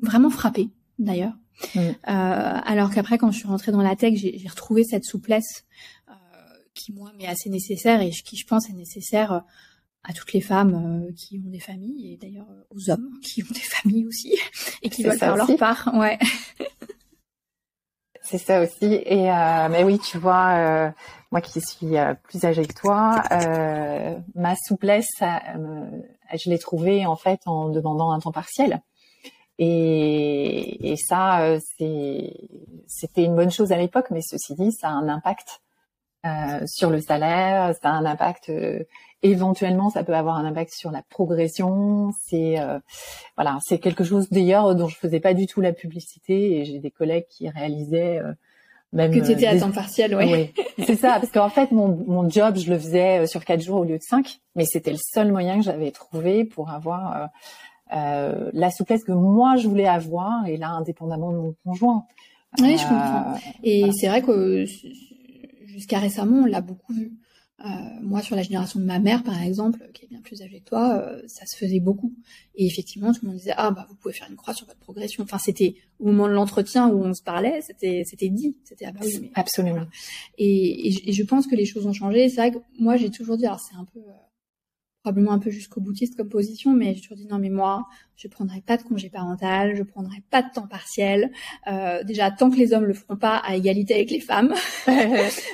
[0.00, 1.34] vraiment frappé d'ailleurs.
[1.76, 5.64] Euh, alors qu'après quand je suis rentrée dans la tech, j'ai retrouvé cette souplesse
[6.08, 6.12] euh,
[6.74, 9.42] qui moi m'est assez nécessaire et qui je pense est nécessaire
[10.04, 13.42] à toutes les femmes euh, qui ont des familles et d'ailleurs euh, aux hommes qui
[13.42, 14.34] ont des familles aussi
[14.82, 15.90] et qui veulent faire leur part.
[15.94, 16.18] Ouais.
[18.22, 19.02] C'est ça aussi.
[19.04, 20.94] Et euh, mais oui, tu vois,
[21.30, 23.22] moi qui suis plus âgée que toi,
[24.34, 28.80] ma souplesse, je l'ai trouvée en fait en demandant un temps partiel.
[29.58, 35.06] Et, et ça, c'était une bonne chose à l'époque, mais ceci dit, ça a un
[35.10, 35.60] impact
[36.66, 38.50] sur le salaire, ça a un impact
[39.24, 42.12] éventuellement ça peut avoir un impact sur la progression.
[42.22, 42.78] C'est euh,
[43.36, 46.78] voilà, c'est quelque chose d'ailleurs dont je faisais pas du tout la publicité et j'ai
[46.78, 48.32] des collègues qui réalisaient euh,
[48.92, 50.52] même que tu étais à temps partiel, oui.
[50.86, 53.80] c'est ça, parce qu'en fait mon, mon job je le faisais euh, sur quatre jours
[53.80, 57.30] au lieu de cinq, mais c'était le seul moyen que j'avais trouvé pour avoir
[57.96, 62.04] euh, la souplesse que moi je voulais avoir et là indépendamment de mon conjoint.
[62.60, 63.34] Oui, je comprends.
[63.64, 64.64] Et c'est vrai que
[65.74, 67.12] jusqu'à récemment on l'a beaucoup vu.
[67.64, 67.68] Euh,
[68.02, 70.64] moi, sur la génération de ma mère, par exemple, qui est bien plus âgée que
[70.64, 72.12] toi, euh, ça se faisait beaucoup.
[72.56, 74.80] Et effectivement, tout le monde disait ah bah vous pouvez faire une croix sur votre
[74.80, 75.22] progression.
[75.22, 78.92] Enfin, c'était au moment de l'entretien où on se parlait, c'était c'était dit, c'était ah
[78.92, 79.86] bah oui, absolument.
[80.36, 82.28] Et, et, je pense que les choses ont changé.
[82.28, 84.12] C'est vrai que moi, j'ai toujours dit alors c'est un peu euh,
[85.04, 87.86] probablement un peu jusqu'au boutiste comme position, mais j'ai toujours dit non mais moi,
[88.16, 91.30] je prendrai pas de congé parental, je prendrai pas de temps partiel.
[91.66, 94.54] Euh, déjà tant que les hommes le feront pas à égalité avec les femmes.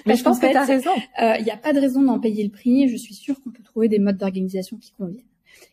[0.07, 0.93] mais je pense que tu as raison.
[1.21, 2.89] Euh, il n'y a pas de raison d'en payer le prix.
[2.89, 5.25] Je suis sûre qu'on peut trouver des modes d'organisation qui conviennent.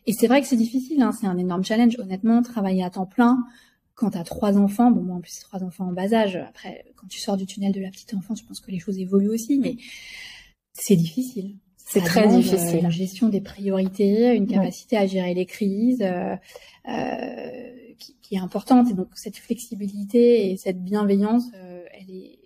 [0.06, 1.96] Et c'est vrai que c'est difficile, hein, c'est un énorme challenge.
[2.00, 3.44] Honnêtement, travailler à temps plein
[3.94, 6.36] quand tu as trois enfants, bon moi en plus c'est trois enfants en bas âge.
[6.36, 8.98] Après, quand tu sors du tunnel de la petite enfance, je pense que les choses
[8.98, 9.76] évoluent aussi, mais
[10.72, 11.56] c'est difficile.
[11.88, 12.80] C'est très difficile.
[12.82, 16.36] Une gestion des priorités, une capacité à gérer les crises euh,
[16.88, 18.90] euh, qui, qui, est importante.
[18.90, 22.38] Et donc cette flexibilité et cette bienveillance, euh, elle est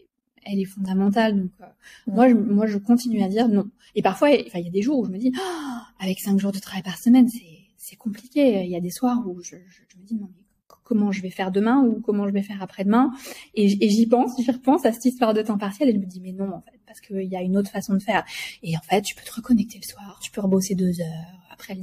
[0.44, 1.40] elle est fondamentale.
[1.40, 1.66] Donc euh,
[2.06, 3.70] moi, je, moi, je continue à dire non.
[3.94, 6.52] Et parfois, il y a des jours où je me dis, oh, avec cinq jours
[6.52, 7.40] de travail par semaine, c'est
[7.76, 8.62] c'est compliqué.
[8.64, 10.41] Il y a des soirs où je, je, je me dis non, mais
[10.84, 13.10] comment je vais faire demain ou comment je vais faire après-demain.
[13.54, 16.20] Et, j'y pense, j'y repense à cette histoire de temps partiel et je me dis
[16.20, 18.24] mais non en fait parce qu'il y a une autre façon de faire.
[18.62, 21.74] Et en fait, tu peux te reconnecter le soir, tu peux rebosser deux heures après
[21.74, 21.82] le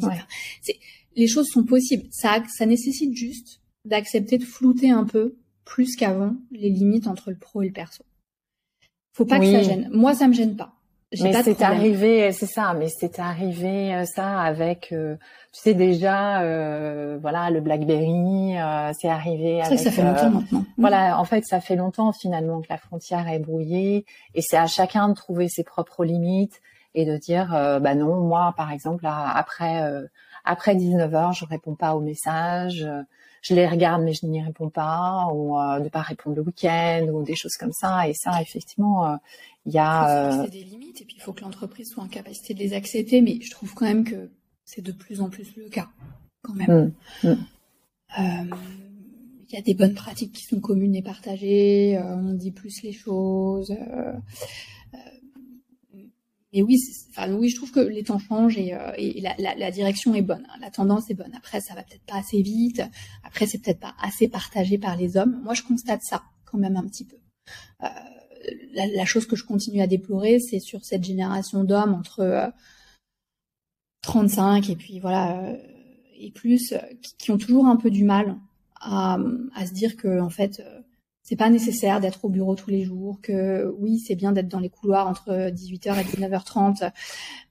[0.62, 0.78] C'est
[1.16, 2.08] les choses sont possibles.
[2.12, 5.36] Ça, ça nécessite juste d'accepter de flouter un peu
[5.66, 8.04] plus qu'avant les limites entre le pro et le perso.
[9.14, 9.90] Faut pas que ça gêne.
[9.92, 10.79] Moi, ça me gêne pas.
[11.22, 15.16] Mais c'est arrivé, c'est ça, mais c'est arrivé euh, ça avec, euh,
[15.52, 19.80] tu sais déjà, euh, voilà, le BlackBerry, euh, c'est arrivé avec.
[19.80, 20.66] Ça, ça fait longtemps maintenant.
[20.78, 24.68] Voilà, en fait, ça fait longtemps finalement que la frontière est brouillée, et c'est à
[24.68, 26.62] chacun de trouver ses propres limites
[26.94, 27.50] et de dire,
[27.82, 29.84] bah non, moi par exemple, après
[30.50, 32.86] après 19 h je réponds pas aux messages
[33.42, 37.08] je les regarde mais je n'y réponds pas ou euh, de pas répondre le week-end
[37.12, 39.16] ou des choses comme ça et ça effectivement euh,
[39.66, 40.48] il y a euh...
[40.48, 43.40] des limites et puis il faut que l'entreprise soit en capacité de les accepter mais
[43.42, 44.30] je trouve quand même que
[44.66, 45.90] c'est de plus en plus le cas
[46.42, 47.38] quand même mmh, mmh.
[48.18, 48.56] Euh,
[49.52, 52.82] il y a des bonnes pratiques qui sont communes et partagées euh, on dit plus
[52.82, 53.72] les choses
[56.54, 56.78] mais oui,
[57.12, 60.16] enfin oui, je trouve que les temps changent et, euh, et la, la, la, direction
[60.16, 60.46] est bonne.
[60.50, 60.58] Hein.
[60.62, 61.34] La tendance est bonne.
[61.36, 62.82] Après, ça va peut-être pas assez vite.
[63.24, 65.40] Après, c'est peut-être pas assez partagé par les hommes.
[65.44, 67.18] Moi, je constate ça quand même un petit peu.
[67.84, 67.88] Euh,
[68.74, 72.48] la, la, chose que je continue à déplorer, c'est sur cette génération d'hommes entre euh,
[74.02, 75.58] 35 et puis voilà euh,
[76.18, 78.38] et plus, qui, qui, ont toujours un peu du mal
[78.76, 79.18] à,
[79.56, 80.62] à, se dire que en fait
[81.30, 84.60] c'est pas nécessaire d'être au bureau tous les jours, que oui, c'est bien d'être dans
[84.60, 86.92] les couloirs entre 18h et 19h30,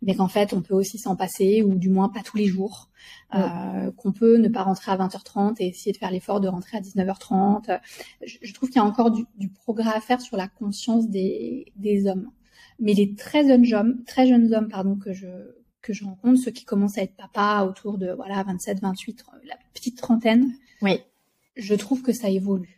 [0.02, 2.90] mais qu'en fait, on peut aussi s'en passer, ou du moins pas tous les jours,
[3.36, 6.78] euh, qu'on peut ne pas rentrer à 20h30 et essayer de faire l'effort de rentrer
[6.78, 7.78] à 19h30.
[8.26, 11.08] Je, je trouve qu'il y a encore du, du, progrès à faire sur la conscience
[11.08, 12.32] des, des hommes.
[12.80, 15.28] Mais les très jeunes hommes, très jeunes hommes, pardon, que je
[15.82, 19.54] que je rencontre, ceux qui commencent à être papa autour de voilà 27, 28, la
[19.72, 20.52] petite trentaine.
[20.82, 20.98] Oui.
[21.54, 22.77] Je trouve que ça évolue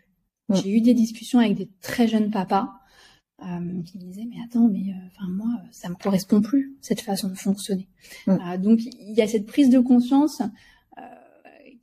[0.50, 0.56] Mm.
[0.56, 2.68] J'ai eu des discussions avec des très jeunes papas
[3.42, 7.28] euh, qui me disaient mais attends mais euh, moi ça me correspond plus cette façon
[7.28, 7.88] de fonctionner.
[8.26, 8.30] Mm.
[8.30, 10.42] Euh, donc il y a cette prise de conscience
[10.98, 11.02] euh,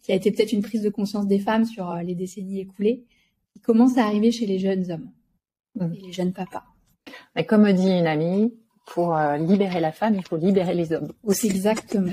[0.01, 3.05] qui a été peut-être une prise de conscience des femmes sur les décennies écoulées
[3.53, 5.09] qui commence à arriver chez les jeunes hommes
[5.75, 5.93] mm.
[5.93, 6.65] et les jeunes papas.
[7.35, 8.53] Mais comme dit une amie,
[8.85, 11.11] pour libérer la femme, il faut libérer les hommes.
[11.23, 12.11] Aussi exactement.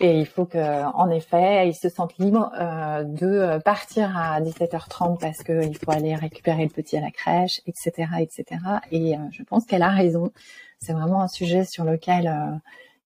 [0.00, 5.20] Et il faut que, en effet, ils se sentent libres euh, de partir à 17h30
[5.20, 8.44] parce qu'il faut aller récupérer le petit à la crèche, etc., etc.
[8.90, 10.32] Et euh, je pense qu'elle a raison.
[10.80, 12.56] C'est vraiment un sujet sur lequel euh,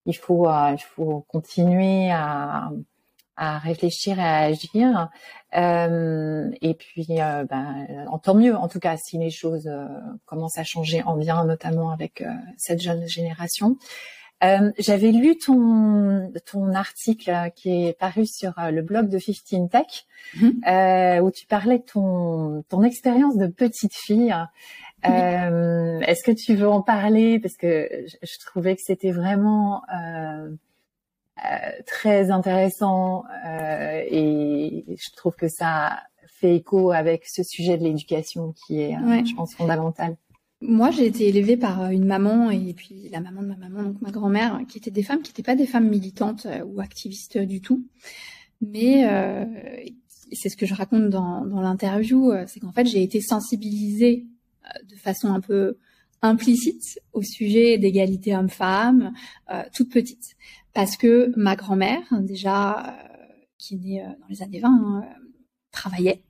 [0.07, 2.71] il faut, euh, il faut continuer à,
[3.37, 5.09] à réfléchir et à agir.
[5.53, 7.85] et puis, ben,
[8.23, 9.69] tant mieux, en tout cas, si les choses
[10.25, 12.23] commencent à changer en bien, notamment avec
[12.57, 13.77] cette jeune génération.
[14.43, 19.69] Euh, J'avais lu ton ton article qui est paru sur euh, le blog de 15
[19.69, 20.05] Tech,
[20.39, 20.61] mhm.
[20.67, 24.33] euh, où tu parlais de ton ton expérience de petite fille.
[25.05, 27.39] Euh, Est-ce que tu veux en parler?
[27.39, 30.49] Parce que je, je trouvais que c'était vraiment euh,
[31.45, 38.53] euh très intéressant et je trouve que ça fait écho avec ce sujet de l'éducation
[38.53, 40.15] qui est, je pense, fondamental.
[40.61, 43.83] Moi, j'ai été élevée par euh, une maman et puis la maman de ma maman,
[43.83, 46.81] donc ma grand-mère, qui étaient des femmes qui n'étaient pas des femmes militantes euh, ou
[46.81, 47.85] activistes du tout.
[48.59, 49.45] Mais euh,
[50.33, 54.27] c'est ce que je raconte dans, dans l'interview, c'est qu'en fait, j'ai été sensibilisée
[54.87, 55.77] de façon un peu
[56.21, 59.13] implicite au sujet d'égalité homme-femme,
[59.73, 60.35] toute petite.
[60.73, 62.97] Parce que ma grand-mère, déjà,
[63.57, 65.05] qui est née dans les années 20, hein,
[65.71, 66.21] travaillait.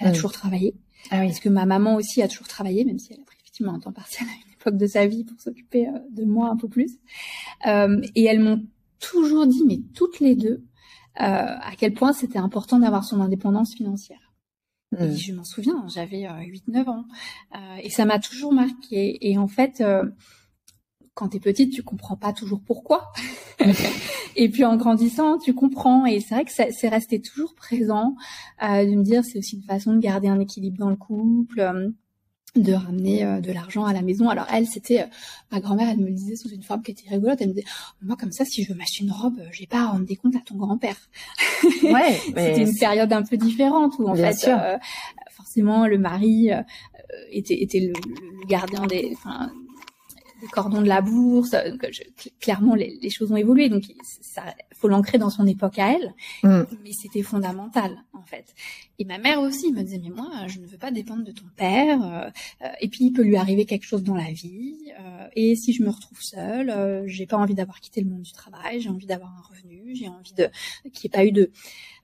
[0.00, 0.74] Elle a toujours travaillé.
[1.10, 1.28] Ah oui.
[1.28, 3.24] Parce que ma maman aussi a toujours travaillé, même si elle a
[3.58, 6.48] effectivement un temps partiel à une époque de sa vie pour s'occuper euh, de moi
[6.48, 6.98] un peu plus.
[7.66, 8.64] Euh, et elles m'ont
[9.00, 10.64] toujours dit, mais toutes les deux,
[11.20, 11.24] euh,
[11.60, 14.32] à quel point c'était important d'avoir son indépendance financière.
[14.98, 15.16] Et hmm.
[15.16, 17.04] je m'en souviens, j'avais 8-9 ans.
[17.82, 19.18] et ça m'a toujours marqué.
[19.28, 19.82] Et en fait,
[21.12, 23.12] quand t'es petite, tu comprends pas toujours pourquoi.
[24.36, 26.06] et puis en grandissant, tu comprends.
[26.06, 28.16] Et c'est vrai que c'est resté toujours présent
[28.62, 31.92] de me dire c'est aussi une façon de garder un équilibre dans le couple
[32.62, 34.28] de ramener euh, de l'argent à la maison.
[34.28, 35.06] Alors elle, c'était euh,
[35.52, 37.40] ma grand-mère, elle me le disait sous une forme qui était rigolote.
[37.40, 37.66] Elle me disait
[38.02, 40.16] moi comme ça, si je veux m'acheter une robe, euh, j'ai pas à rendre des
[40.16, 40.96] comptes à ton grand-père.
[41.82, 44.50] Ouais, c'était une période un peu différente où en fait
[45.30, 46.50] forcément le mari
[47.30, 47.92] était, était le,
[48.40, 49.50] le gardien des, enfin,
[50.40, 51.50] des cordons de la bourse.
[51.50, 51.86] Donc,
[52.40, 53.68] clairement, les, les, choses ont évolué.
[53.68, 53.84] Donc,
[54.20, 54.42] ça
[54.78, 56.14] faut l'ancrer dans son époque à elle.
[56.42, 56.62] Mm.
[56.84, 58.54] Mais c'était fondamental, en fait.
[58.98, 61.46] Et ma mère aussi me disait, mais moi, je ne veux pas dépendre de ton
[61.56, 62.32] père.
[62.62, 64.76] Euh, et puis, il peut lui arriver quelque chose dans la vie.
[65.00, 68.22] Euh, et si je me retrouve seule, euh, j'ai pas envie d'avoir quitté le monde
[68.22, 68.80] du travail.
[68.80, 69.94] J'ai envie d'avoir un revenu.
[69.94, 70.48] J'ai envie de
[70.92, 71.50] qu'il n'y ait pas eu de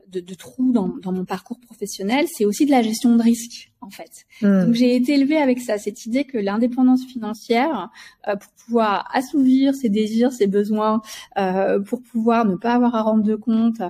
[0.09, 3.72] de, de trous dans, dans, mon parcours professionnel, c'est aussi de la gestion de risque
[3.80, 4.24] en fait.
[4.42, 4.66] Hmm.
[4.66, 7.90] Donc j'ai été élevée avec ça, cette idée que l'indépendance financière,
[8.28, 11.02] euh, pour pouvoir assouvir ses désirs, ses besoins,
[11.38, 13.82] euh, pour pouvoir ne pas avoir à rendre de compte,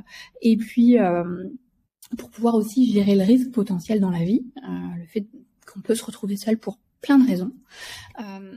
[0.43, 1.45] et puis euh,
[2.17, 5.27] pour pouvoir aussi gérer le risque potentiel dans la vie, euh, le fait
[5.67, 7.53] qu'on peut se retrouver seul pour plein de raisons.
[8.21, 8.53] Euh,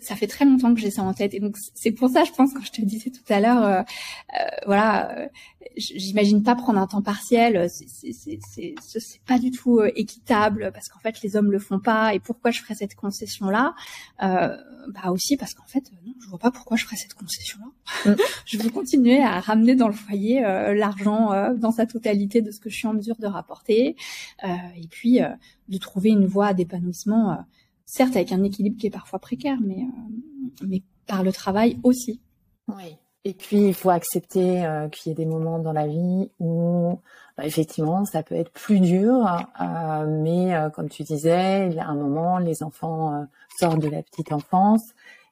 [0.00, 1.34] ça fait très longtemps que j'ai ça en tête.
[1.34, 3.80] Et donc c'est pour ça je pense quand je te disais tout à l'heure euh,
[3.80, 5.28] euh, voilà euh,
[5.76, 7.68] j'imagine pas prendre un temps partiel.
[7.70, 12.14] C'est c'est pas du tout euh, équitable parce qu'en fait les hommes le font pas.
[12.14, 13.74] Et pourquoi je ferais cette concession là
[14.20, 18.12] bah aussi parce qu'en fait non je vois pas pourquoi je ferais cette concession là
[18.12, 18.16] mm.
[18.46, 22.70] je veux continuer à ramener dans le foyer l'argent dans sa totalité de ce que
[22.70, 23.96] je suis en mesure de rapporter.
[24.44, 25.20] Et puis
[25.68, 27.44] de trouver une voie d'épanouissement
[27.88, 32.20] certes avec un équilibre qui est parfois précaire, mais, euh, mais par le travail aussi.
[32.68, 32.96] Oui.
[33.24, 37.00] Et puis il faut accepter euh, qu'il y ait des moments dans la vie où
[37.36, 39.26] bah, effectivement ça peut être plus dur,
[39.60, 43.26] euh, mais comme tu disais, il y a un moment les enfants
[43.58, 44.82] sortent de la petite enfance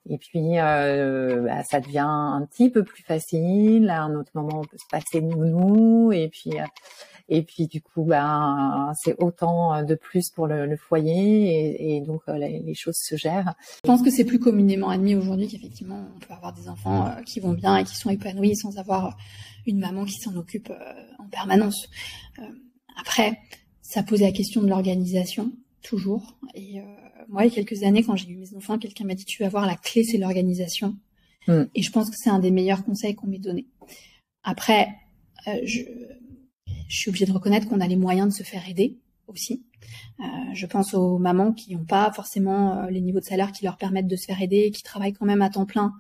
[0.09, 3.91] et puis bah, ça devient un petit peu plus facile.
[3.91, 6.53] À un autre moment on peut se passer de nounou et puis
[7.29, 11.97] et puis du coup, ben, c'est autant euh, de plus pour le, le foyer et,
[11.97, 13.55] et donc euh, les, les, choses se gèrent.
[13.85, 17.23] Je pense que c'est plus communément admis aujourd'hui qu'effectivement on peut avoir des enfants euh,
[17.23, 19.17] qui vont bien et qui sont épanouis sans avoir
[19.67, 20.73] une maman qui s'en occupe
[21.19, 21.89] en permanence.
[22.97, 23.41] Après,
[23.83, 25.53] ça posait la question de l'organisation,
[25.83, 26.39] toujours.
[26.55, 26.81] Et
[27.29, 29.43] moi, il y a quelques années, quand j'ai eu mes enfants, quelqu'un m'a dit, tu
[29.43, 30.97] vas voir, la clé, c'est l'organisation.
[31.49, 31.63] Mm.
[31.75, 33.67] Et je pense que c'est un des meilleurs conseils qu'on m'ait donné.
[34.45, 34.87] Après,
[35.65, 35.83] je,
[36.89, 39.65] je suis obligée de reconnaître qu'on a les moyens de se faire aider aussi.
[40.21, 40.25] Euh,
[40.55, 43.77] je pense aux mamans qui n'ont pas forcément euh, les niveaux de salaire qui leur
[43.77, 45.93] permettent de se faire aider et qui travaillent quand même à temps plein.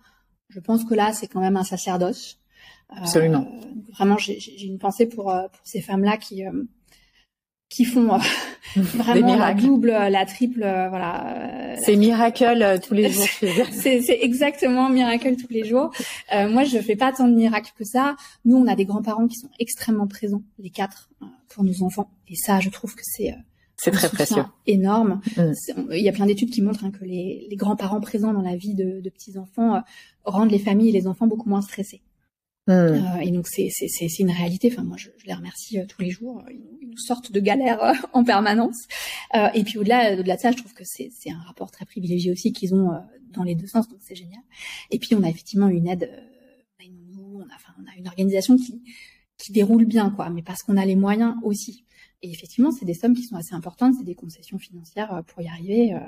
[0.49, 2.39] Je pense que là, c'est quand même un sacerdoce.
[2.93, 3.47] Euh, Absolument.
[3.95, 6.45] vraiment, j'ai une pensée pour, pour ces femmes-là qui
[7.69, 8.19] qui font euh,
[8.77, 11.73] vraiment la double, la triple, euh, voilà.
[11.73, 13.27] Euh, c'est miracle tous les jours.
[13.71, 15.91] c'est exactement miracle tous les jours.
[16.33, 18.17] moi, je fais pas tant de miracles que ça.
[18.45, 21.11] Nous, on a des grands-parents qui sont extrêmement présents, les quatre,
[21.49, 22.11] pour nos enfants.
[22.29, 23.35] Et ça, je trouve que c'est
[23.79, 25.21] c'est très précieux, énorme.
[25.37, 25.53] Mm.
[25.91, 28.57] Il y a plein d'études qui montrent hein, que les, les grands-parents présents dans la
[28.57, 29.83] vie de, de petits enfants
[30.25, 32.01] rendent les familles et les enfants beaucoup moins stressés.
[32.67, 32.71] Mm.
[32.73, 34.71] Euh, et donc c'est c'est c'est une réalité.
[34.73, 36.43] Enfin moi je, je les remercie euh, tous les jours.
[36.51, 38.87] Ils, nous sortent de galères euh, en permanence.
[39.55, 42.53] et puis au-delà au-delà de ça, je trouve que c'est un rapport très privilégié aussi
[42.53, 42.91] qu'ils ont
[43.33, 43.89] dans les deux sens.
[43.89, 44.43] Donc c'est génial.
[44.91, 46.11] Et puis on a effectivement une aide.
[46.81, 48.83] on a, enfin, on a une organisation qui
[49.39, 51.85] qui déroule bien quoi, mais parce qu'on a les moyens aussi.
[52.23, 55.43] Et effectivement, c'est des sommes qui sont assez importantes, c'est des concessions financières euh, pour
[55.43, 55.95] y arriver.
[55.95, 55.99] Euh,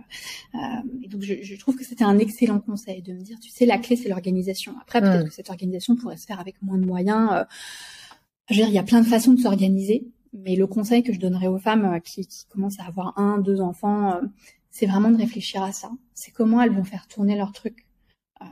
[0.55, 0.59] euh,
[1.03, 3.79] et donc, je, trouve que c'était un excellent conseil de me dire, tu sais, la
[3.79, 4.75] clé, c'est l'organisation.
[4.81, 5.29] Après, peut-être mm.
[5.29, 7.45] que cette organisation pourrait se faire avec moins de moyens.
[8.49, 11.13] je veux dire, il y a plein de façons de s'organiser, mais le conseil que
[11.13, 14.19] je donnerais aux femmes qui, commencent à avoir un, deux enfants,
[14.71, 15.91] c'est vraiment de réfléchir à ça.
[16.15, 17.85] C'est comment elles vont faire tourner leur truc.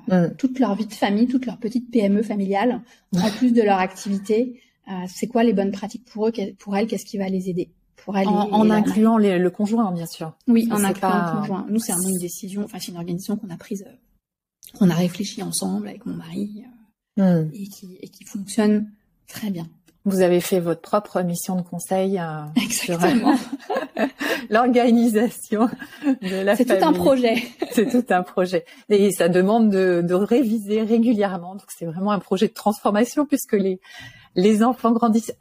[0.09, 0.35] Mm.
[0.37, 2.83] toute leur vie de famille, toute leur petite PME familiale,
[3.17, 4.61] en plus de leur activité,
[5.09, 7.70] c'est quoi les bonnes pratiques pour eux, pour elles, qu'est-ce qui va les aider?
[7.97, 10.32] Pour elles en, incluant le conjoint, bien sûr.
[10.47, 11.66] Oui, en incluant le conjoint.
[11.68, 14.95] Nous, c'est vraiment une décision, enfin, c'est une organisation qu'on a prise, euh, qu'on a
[14.95, 16.64] réfléchi ensemble avec mon mari
[17.18, 17.51] euh, hmm.
[17.53, 18.91] et, qui, et qui fonctionne
[19.26, 19.66] très bien.
[20.05, 22.20] Vous avez fait votre propre mission de conseil
[22.70, 22.97] sur
[24.51, 25.68] l'organisation
[26.22, 26.68] de la famille.
[26.68, 27.43] C'est tout un projet.
[27.72, 28.64] c'est tout un projet.
[28.89, 31.57] Et ça demande de, de réviser régulièrement.
[31.57, 33.80] Donc c'est vraiment un projet de transformation puisque les
[34.37, 35.32] les enfants grandissent.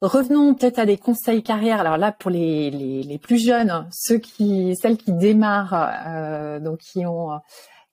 [0.00, 1.80] Revenons peut-être à des conseils carrière.
[1.80, 6.78] Alors là, pour les, les, les plus jeunes, ceux qui, celles qui démarrent, euh, donc
[6.78, 7.40] qui ont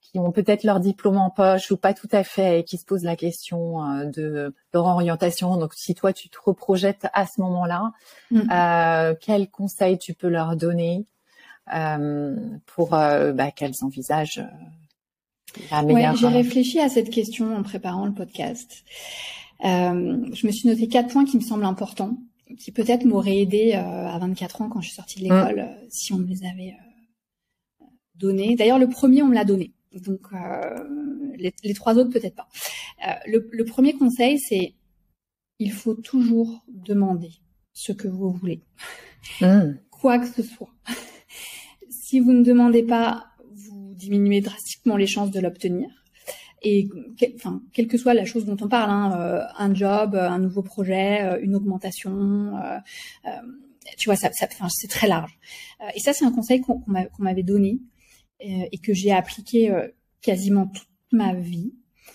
[0.00, 2.84] qui ont peut-être leur diplôme en poche ou pas tout à fait et qui se
[2.84, 5.56] posent la question euh, de leur orientation.
[5.56, 7.92] Donc si toi tu te reprojettes à ce moment-là,
[8.30, 8.40] mm.
[8.50, 11.06] euh, quels conseils tu peux leur donner
[11.74, 12.36] euh,
[12.66, 16.12] pour euh, bah, qu'elles envisagent euh, la meilleure.
[16.12, 18.84] Ouais, j'ai réfléchi à cette question en préparant le podcast.
[19.64, 22.18] Euh, je me suis noté quatre points qui me semblent importants,
[22.58, 25.60] qui peut-être m'auraient aidé euh, à 24 ans quand je suis sortie de l'école, mmh.
[25.60, 26.74] euh, si on me les avait
[28.14, 28.56] donnés.
[28.56, 29.72] D'ailleurs, le premier, on me l'a donné.
[29.94, 30.28] Donc,
[31.36, 32.48] les, les, trois autres, peut-être pas.
[33.26, 34.74] Le, le, premier conseil, c'est
[35.58, 37.30] il faut toujours demander
[37.72, 38.62] ce que vous voulez,
[39.40, 39.78] mmh.
[39.90, 40.70] quoi que ce soit.
[41.88, 45.88] si vous ne demandez pas, vous diminuez drastiquement les chances de l'obtenir
[46.66, 46.88] et
[47.36, 50.40] enfin quelle que soit la chose dont on parle, hein, euh, un job, euh, un
[50.40, 52.52] nouveau projet, euh, une augmentation,
[53.96, 55.38] tu vois, ça, ça c'est très large.
[55.94, 56.82] et ça, c'est un conseil qu'on
[57.18, 57.78] m'avait donné
[58.40, 59.72] et que j'ai appliqué
[60.20, 61.72] quasiment toute ma vie.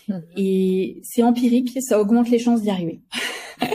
[0.10, 0.24] Mhm.
[0.36, 2.99] Et c'est empirique, ça augmente les chances d'y arriver.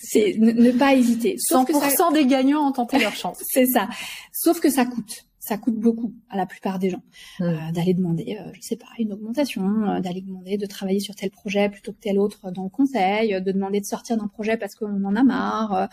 [0.00, 1.36] c'est ne, pas hésiter.
[1.38, 2.10] Sauf 100% que ça...
[2.12, 3.38] des gagnants ont tenté leur chance.
[3.46, 3.88] c'est ça.
[4.32, 7.02] Sauf que ça coûte ça coûte beaucoup à la plupart des gens
[7.40, 7.42] mmh.
[7.42, 11.14] euh, d'aller demander, euh, je sais pas, une augmentation, euh, d'aller demander de travailler sur
[11.14, 14.58] tel projet plutôt que tel autre dans le conseil, de demander de sortir d'un projet
[14.58, 15.88] parce qu'on en a marre.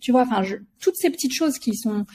[0.00, 0.42] tu vois, enfin,
[0.80, 2.06] toutes ces petites choses qui sont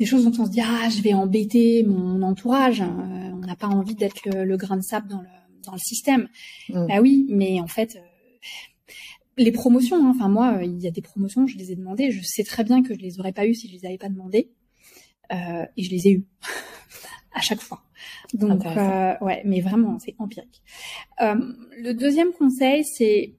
[0.00, 3.68] des choses dont on se dit ah je vais embêter mon entourage, on n'a pas
[3.68, 5.28] envie d'être le, grain de sable dans le
[5.64, 6.28] dans le système.
[6.68, 6.86] Mmh.
[6.88, 7.96] Bah oui, mais en fait
[9.36, 12.22] les promotions, hein, enfin moi, il y a des promotions, je les ai demandées, je
[12.22, 14.50] sais très bien que je les aurais pas eues si je les avais pas demandées.
[15.32, 16.24] Euh, et je les ai eus
[17.34, 17.82] à chaque fois.
[18.32, 20.62] Donc euh, ouais, mais vraiment c'est empirique.
[21.20, 23.34] Euh, le deuxième conseil, c'est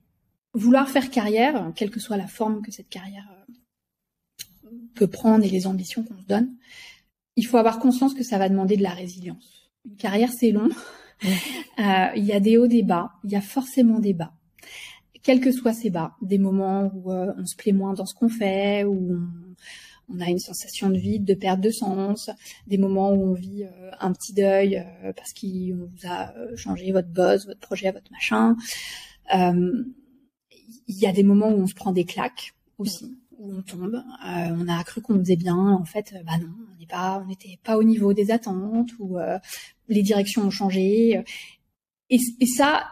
[0.54, 5.50] vouloir faire carrière, quelle que soit la forme que cette carrière euh, peut prendre et
[5.50, 6.56] les ambitions qu'on se donne.
[7.36, 9.72] Il faut avoir conscience que ça va demander de la résilience.
[9.86, 10.70] Une carrière c'est long.
[11.80, 13.14] Euh, il y a des hauts, des bas.
[13.24, 14.34] Il y a forcément des bas
[15.24, 18.30] quels que soient ces bas, des moments où on se plaît moins dans ce qu'on
[18.30, 19.28] fait, où on,
[20.20, 22.30] a une sensation de vide, de perte de sens,
[22.68, 23.66] des moments où on vit
[24.00, 24.86] un petit deuil
[25.16, 28.56] parce qu'on vous a changé votre boss, votre projet, votre machin.
[29.32, 33.96] Il y a des moments où on se prend des claques aussi où on tombe.
[33.96, 37.22] Euh, on a cru qu'on faisait bien, en fait, euh, bah non, on n'est pas,
[37.24, 39.40] on n'était pas au niveau des attentes ou euh,
[39.88, 41.24] les directions ont changé.
[42.10, 42.88] Et, et, ça,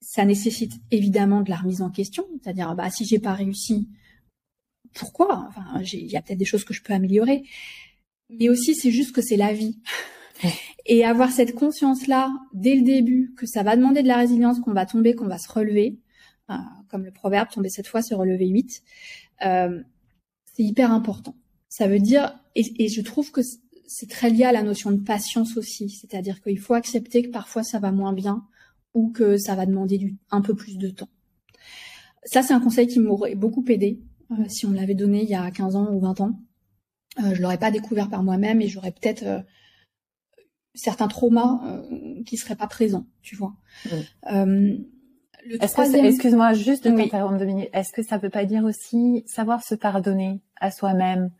[0.00, 3.88] ça nécessite évidemment de la remise en question, c'est-à-dire, bah si j'ai pas réussi,
[4.98, 5.46] pourquoi?
[5.48, 7.44] Enfin, il y a peut-être des choses que je peux améliorer,
[8.28, 9.78] mais aussi c'est juste que c'est la vie.
[10.86, 14.72] Et avoir cette conscience-là dès le début que ça va demander de la résilience, qu'on
[14.72, 15.98] va tomber, qu'on va se relever,
[16.88, 18.82] comme le proverbe tomber cette fois, se relever huit,
[19.44, 19.82] euh,
[20.54, 21.36] c'est hyper important.
[21.68, 23.42] Ça veut dire, et, je trouve que
[23.86, 27.62] c'est très lié à la notion de patience aussi, c'est-à-dire qu'il faut accepter que parfois
[27.62, 28.46] ça va moins bien
[28.94, 31.10] ou que ça va demander du, un peu plus de temps.
[32.24, 34.00] Ça, c'est un conseil qui m'aurait beaucoup aidé.
[34.00, 34.07] euh,
[34.48, 36.32] si on me l'avait donné il y a 15 ans ou 20 ans.
[37.20, 39.40] Euh, je l'aurais pas découvert par moi-même et j'aurais peut-être euh,
[40.74, 43.54] certains traumas euh, qui seraient pas présents, tu vois.
[45.50, 47.70] Excuse-moi juste de t'interrompre minutes.
[47.72, 51.30] Est-ce que ça veut pas dire aussi savoir se pardonner à soi-même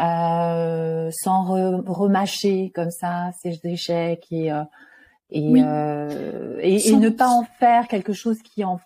[0.00, 1.44] euh, sans
[1.86, 4.62] remâcher comme ça ses échecs et euh,
[5.32, 8.78] et, euh, et, ne pas en faire quelque chose qui en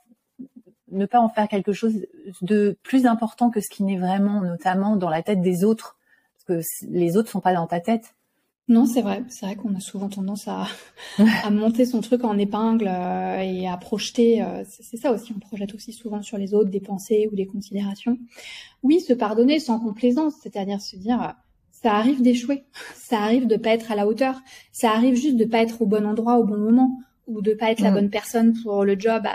[0.97, 2.07] ne pas en faire quelque chose
[2.42, 5.97] de plus important que ce qui n'est vraiment, notamment dans la tête des autres,
[6.34, 8.14] parce que les autres sont pas dans ta tête.
[8.68, 9.22] Non, c'est vrai.
[9.28, 10.66] C'est vrai qu'on a souvent tendance à,
[11.44, 14.42] à, monter son truc en épingle euh, et à projeter.
[14.42, 17.47] Euh, c'est ça aussi, on projette aussi souvent sur les autres des pensées ou des
[17.47, 18.18] considérations.
[18.82, 21.32] Oui, se pardonner sans complaisance, c'est-à-dire se dire, euh,
[21.70, 22.64] ça arrive d'échouer,
[22.97, 24.40] ça arrive de pas être à la hauteur,
[24.72, 27.70] ça arrive juste de pas être au bon endroit au bon moment ou de pas
[27.70, 29.26] être la bonne personne pour le job.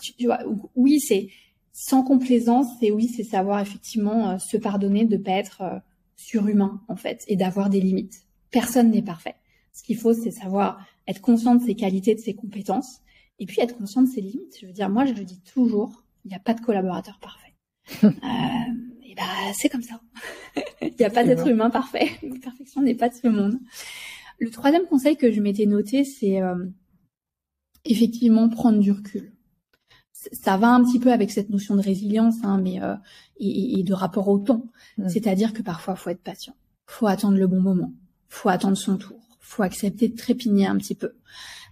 [0.00, 0.40] Tu, vois,
[0.74, 1.28] oui, c'est
[1.72, 5.82] sans complaisance et oui, c'est savoir effectivement se pardonner de pas être
[6.16, 8.22] surhumain en fait et d'avoir des limites.
[8.50, 9.34] Personne n'est parfait.
[9.72, 13.00] Ce qu'il faut, c'est savoir être conscient de ses qualités, de ses compétences,
[13.38, 14.58] et puis être conscient de ses limites.
[14.60, 17.54] Je veux dire, moi, je le dis toujours, il n'y a pas de collaborateur parfait.
[18.04, 18.08] euh,
[19.04, 19.22] et bah,
[19.54, 20.00] c'est comme ça.
[20.80, 22.10] il n'y a pas d'être humain parfait.
[22.22, 23.58] La perfection n'est pas de ce monde.
[24.38, 26.66] Le troisième conseil que je m'étais noté, c'est euh,
[27.84, 29.32] effectivement prendre du recul.
[30.32, 32.94] Ça va un petit peu avec cette notion de résilience, hein, mais euh,
[33.38, 34.66] et, de rapport au temps.
[34.98, 35.08] Mm.
[35.08, 36.54] C'est-à-dire que parfois, faut être patient.
[36.86, 37.92] Faut attendre le bon moment
[38.34, 41.14] faut attendre son tour, faut accepter de trépigner un petit peu.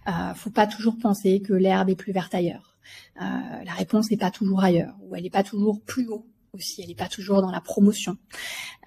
[0.07, 2.77] Euh, faut pas toujours penser que l'herbe est plus verte ailleurs.
[3.21, 6.81] Euh, la réponse n'est pas toujours ailleurs, ou elle n'est pas toujours plus haut aussi,
[6.81, 8.17] elle n'est pas toujours dans la promotion.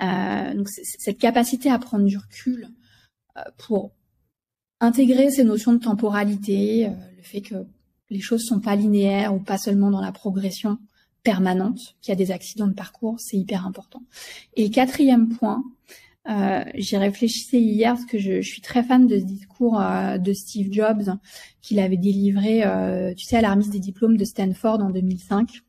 [0.02, 2.68] Euh, donc cette capacité à prendre du recul
[3.36, 3.92] euh, pour
[4.80, 7.66] intégrer ces notions de temporalité, euh, le fait que
[8.10, 10.78] les choses sont pas linéaires ou pas seulement dans la progression
[11.22, 14.00] permanente, qu'il y a des accidents de parcours, c'est hyper important.
[14.54, 15.64] Et quatrième point,
[16.28, 20.18] euh, J'y réfléchissais hier parce que je, je, suis très fan de ce discours euh,
[20.18, 21.04] de Steve Jobs
[21.62, 25.60] qu'il avait délivré, euh, tu sais, à la remise des diplômes de Stanford en 2005.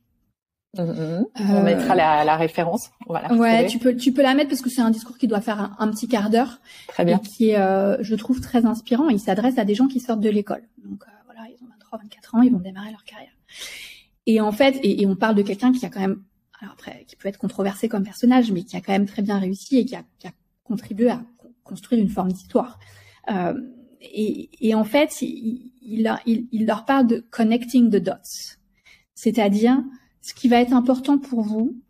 [0.76, 1.24] Mm-hmm.
[1.38, 2.90] On mettra la, la référence.
[3.06, 3.32] Voilà.
[3.34, 5.76] Ouais, tu peux tu peux la mettre parce que c'est un discours qui doit faire
[5.78, 6.60] un, petit quart d'heure.
[6.88, 7.18] Très bien.
[7.18, 9.08] Et qui est, je trouve, très inspirant.
[9.08, 10.62] Il s'adresse à des gens qui sortent de l'école.
[10.84, 11.17] Donc ont
[11.90, 13.32] 23, 24 ans, ils vont démarrer leur carrière.
[14.26, 16.22] Et en fait, et, on parle de quelqu'un qui a quand même
[16.60, 19.38] alors après, qui peut être controversé comme personnage, mais qui a quand même très bien
[19.38, 20.04] réussi et qui a,
[20.64, 21.22] contribuer à
[21.64, 22.78] construire une forme d'histoire.
[23.30, 23.54] Euh,
[24.00, 26.02] et, en fait, il,
[26.52, 28.56] leur parle de connecting the dots,
[29.14, 29.82] c'est-à-dire
[30.20, 31.80] ce qui va être important pour vous,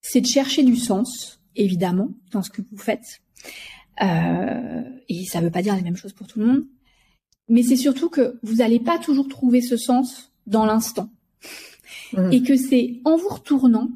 [0.00, 3.20] c'est de chercher du sens, évidemment, dans ce que vous faites.
[4.02, 6.64] Euh, et ça ne veut pas dire la même chose pour tout le monde,
[7.48, 11.10] mais c'est surtout que vous n'allez pas toujours trouver ce sens dans l'instant,
[12.12, 12.32] mmh.
[12.32, 13.90] et que c'est en vous retournant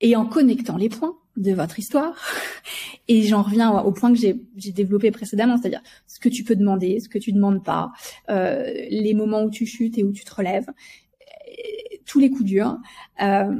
[0.00, 2.14] et en connectant les points de votre histoire.
[3.08, 7.00] Et j'en reviens au point que j'ai développé précédemment, c'est-à-dire ce que tu peux demander,
[7.00, 7.92] ce que tu demandes pas,
[8.30, 12.44] euh, les moments où tu chutes et où tu te relèves, euh, tous les coups
[12.44, 12.78] durs,
[13.22, 13.54] euh,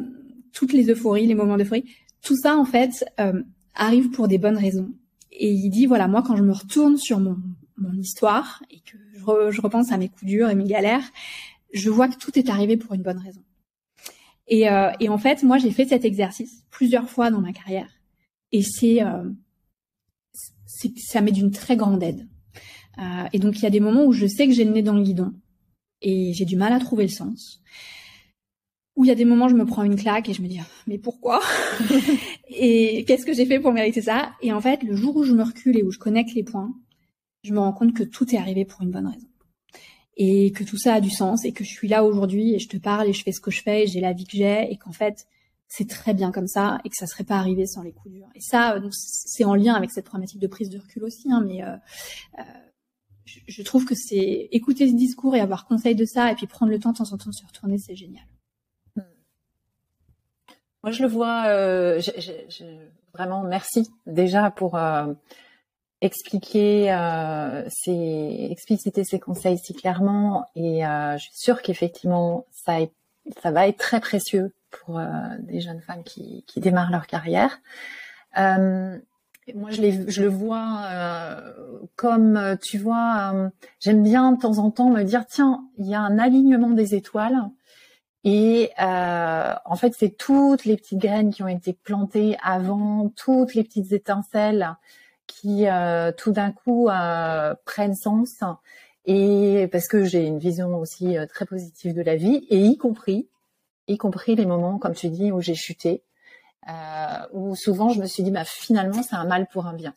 [0.52, 1.84] toutes les euphories, les moments d'euphorie,
[2.22, 3.42] tout ça en fait euh,
[3.74, 4.90] arrive pour des bonnes raisons.
[5.32, 7.36] Et il dit voilà moi quand je me retourne sur mon,
[7.78, 8.96] mon histoire et que
[9.26, 11.04] je, je repense à mes coups durs et mes galères,
[11.72, 13.42] je vois que tout est arrivé pour une bonne raison.
[14.48, 17.88] Et, euh, et en fait, moi, j'ai fait cet exercice plusieurs fois dans ma carrière.
[18.50, 19.30] Et c'est, euh,
[20.96, 22.28] ça m'est d'une très grande aide.
[22.98, 24.82] Euh, et donc, il y a des moments où je sais que j'ai le nez
[24.82, 25.32] dans le guidon
[26.02, 27.62] et j'ai du mal à trouver le sens.
[28.94, 30.48] Où il y a des moments où je me prends une claque et je me
[30.48, 31.40] dis mais pourquoi?
[32.54, 34.34] Et qu'est-ce que j'ai fait pour mériter ça?
[34.42, 36.74] Et en fait, le jour où je me recule et où je connecte les points,
[37.42, 39.26] je me rends compte que tout est arrivé pour une bonne raison.
[40.16, 42.68] et que tout ça a du sens et que je suis là aujourd'hui et je
[42.68, 44.70] te parle et je fais ce que je fais et j'ai la vie que j'ai
[44.70, 45.26] et qu'en fait
[45.68, 48.28] c'est très bien comme ça et que ça serait pas arrivé sans les coups durs.
[48.34, 51.42] Et ça, euh, c'est en lien avec cette problématique de prise de recul aussi, hein,
[51.46, 51.74] mais euh,
[52.38, 52.42] euh,
[53.24, 56.70] je, trouve que c'est écouter ce discours et avoir conseil de ça et puis prendre
[56.70, 58.26] le temps de temps en temps de se retourner, c'est génial.
[60.82, 61.44] Moi, je le vois.
[61.46, 62.00] Euh,
[63.14, 65.12] vraiment, merci déjà pour euh,
[66.02, 70.46] expliquer, euh, expliciter ces conseils si clairement.
[70.56, 75.04] Et euh, je suis sûre qu'effectivement, ça, va être très précieux pour euh,
[75.38, 77.60] des jeunes femmes qui, démarrent leur carrière.
[78.36, 78.98] Euh,
[79.54, 80.86] moi, je, le vois
[81.96, 83.50] comme, tu vois,
[83.80, 86.94] j'aime bien de temps en temps me dire, tiens, il y a un alignement des
[86.94, 87.50] étoiles
[88.22, 93.64] et en fait, c'est toutes les petites graines qui ont été plantées avant, toutes les
[93.64, 94.76] petites étincelles
[95.40, 98.42] qui euh, tout d'un coup euh, prennent sens.
[99.04, 102.76] Et parce que j'ai une vision aussi euh, très positive de la vie, et y
[102.76, 103.28] compris,
[103.88, 106.02] y compris les moments, comme tu dis, où j'ai chuté,
[107.32, 109.94] où souvent je me suis dit, bah finalement, c'est un mal pour un bien,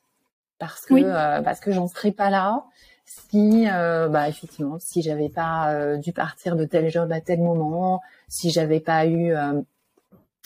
[0.58, 2.64] parce que euh, parce que j'en serais pas là
[3.06, 7.40] si euh, bah effectivement si j'avais pas euh, dû partir de tel job à tel
[7.40, 9.62] moment si j'avais pas eu euh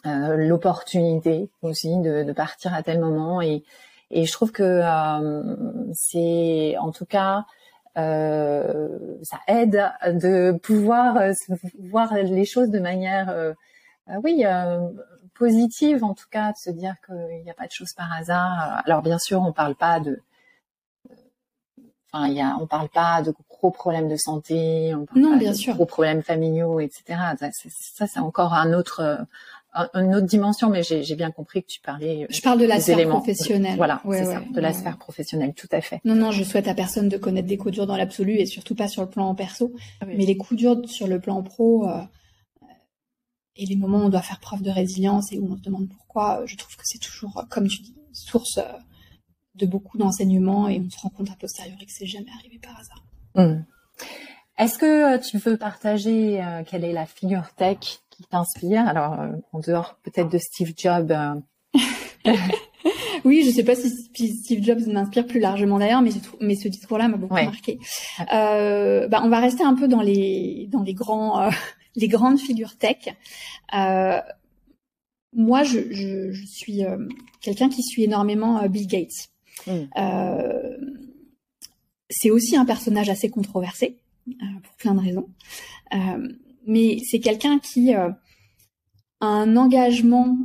[0.06, 3.66] l'opportunité aussi de, de, partir à tel moment et
[4.12, 5.56] et je trouve que euh,
[5.94, 7.46] c'est en tout cas
[7.96, 11.18] ça aide de pouvoir
[11.92, 13.54] voir les choses de manière
[14.24, 14.46] oui
[15.34, 18.82] positive en tout cas de se dire qu'il n'y a pas de choses par hasard
[18.86, 20.22] alors bien sûr on parle pas de
[22.12, 25.32] Enfin, il y a, on parle pas de gros problèmes de santé, on parle non,
[25.34, 25.76] pas bien de sûr.
[25.76, 27.04] gros problèmes familiaux, etc.
[27.38, 29.18] Ça, c'est encore un autre, euh,
[29.74, 32.24] une autre dimension, mais j'ai bien compris que tu parlais.
[32.24, 33.18] Euh, je parle de la sphère éléments.
[33.18, 33.78] professionnelle.
[33.78, 36.02] Voilà, c'est ça, de la sphère professionnelle, tout à fait.
[36.06, 38.76] Non, non, je souhaite à personne de connaître des coups durs dans l'absolu et surtout
[38.76, 40.16] pas sur le plan perso, ah oui.
[40.18, 41.88] mais les coups durs sur le plan pro.
[41.88, 42.02] Euh,
[43.56, 45.90] et les moments où on doit faire preuve de résilience et où on se demande
[45.90, 48.58] pourquoi, je trouve que c'est toujours, comme tu dis, source
[49.56, 52.80] de beaucoup d'enseignements et on se rend compte a posteriori que c'est jamais arrivé par
[52.80, 53.04] hasard.
[53.36, 53.64] Mmh.
[54.58, 59.20] Est-ce que euh, tu veux partager euh, quelle est la figure tech qui t'inspire Alors,
[59.20, 61.12] euh, en dehors peut-être de Steve Jobs.
[61.12, 61.36] Euh...
[63.26, 66.12] oui, je sais pas si Steve Jobs m'inspire plus largement d'ailleurs, mais,
[66.42, 67.46] mais ce discours-là m'a beaucoup ouais.
[67.46, 67.80] marqué.
[68.34, 71.50] Euh, bah, on va rester un peu dans les dans les grands
[71.96, 73.10] les grandes figures tech.
[75.34, 76.84] moi, je, je, je suis
[77.42, 79.30] quelqu'un qui suit énormément Bill Gates.
[79.68, 80.78] Euh,
[82.10, 83.98] c'est aussi un personnage assez controversé
[84.28, 85.30] euh, pour plein de raisons,
[85.94, 86.30] euh,
[86.66, 88.20] mais c'est quelqu'un qui a
[89.22, 90.38] un engagement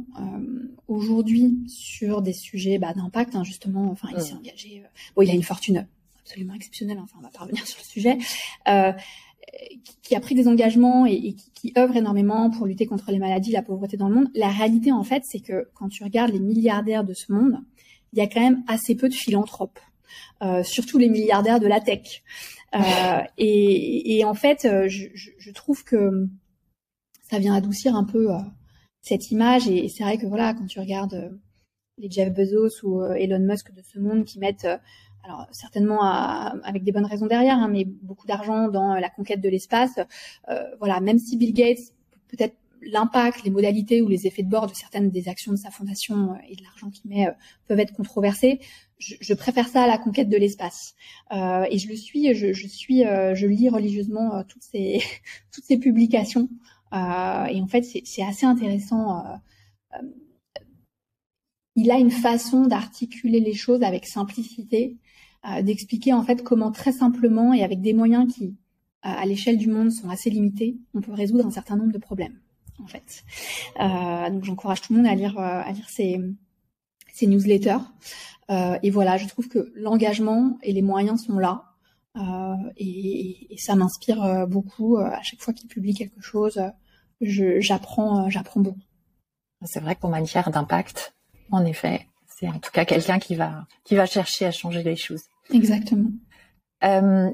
[0.89, 3.91] aujourd'hui sur des sujets bah, d'impact, hein, justement.
[3.91, 4.21] Enfin, il mmh.
[4.21, 4.83] s'est engagé.
[5.15, 5.87] bon, il a une fortune
[6.21, 6.99] absolument exceptionnelle.
[7.03, 8.19] Enfin, on va pas revenir sur le sujet.
[10.03, 13.19] qui a pris des engagements et, et qui, qui, œuvre énormément pour lutter contre les
[13.19, 14.29] maladies, la pauvreté dans le monde.
[14.35, 17.61] La réalité, en fait, c'est que quand tu regardes les milliardaires de ce monde,
[18.15, 19.81] il y a quand même assez peu de philanthropes,
[20.43, 22.23] euh, surtout les milliardaires de la tech.
[22.75, 26.29] Euh, et, en fait, euh, je, trouve que
[27.23, 28.39] ça vient adoucir un peu euh,
[29.01, 29.69] cette image.
[29.69, 31.39] Et, c'est vrai que voilà, quand tu regardes
[31.99, 34.67] les Jeff Bezos ou Elon Musk de ce monde qui mettent
[35.23, 39.49] alors certainement avec des bonnes raisons derrière, hein, mais beaucoup d'argent dans la conquête de
[39.49, 39.99] l'espace.
[40.81, 41.93] Voilà, même si Bill Gates
[42.29, 42.57] peut-être
[42.91, 46.33] l'impact, les modalités ou les effets de bord de certaines des actions de sa fondation
[46.33, 47.33] euh, et de l'argent qu'il met euh,
[47.67, 48.61] peuvent être controversés.
[48.99, 50.95] Je, je, préfère ça à la conquête de l'espace.
[51.33, 55.03] Euh, et je le suis, je, je suis, euh, je lis religieusement euh, toutes ces
[55.53, 56.49] toutes ces publications.
[56.93, 59.25] Et en fait, c'est assez intéressant.
[61.75, 64.97] il a une façon d'articuler les choses avec simplicité,
[65.63, 68.55] d'expliquer en fait comment très simplement et avec des moyens qui
[69.03, 72.39] à l'échelle du monde sont assez limités, on peut résoudre un certain nombre de problèmes
[72.85, 73.25] en fait.
[73.81, 76.21] Euh, donc j'encourage tout le monde à lire euh, à lire ces,
[77.13, 77.79] ces newsletters.
[78.51, 81.65] Euh, et voilà, je trouve que l'engagement et les moyens sont là.
[82.77, 84.99] Et, et, ça m'inspire beaucoup.
[84.99, 86.61] À chaque fois qu'il publie quelque chose,
[87.21, 88.79] j'apprends j'apprends beaucoup.
[89.65, 91.17] C'est vrai qu'en matière d'impact,
[91.51, 94.95] en effet, c'est en tout cas quelqu'un qui va qui va chercher à changer les
[94.95, 95.23] choses.
[95.53, 96.11] Exactement.
[96.85, 97.31] Euh,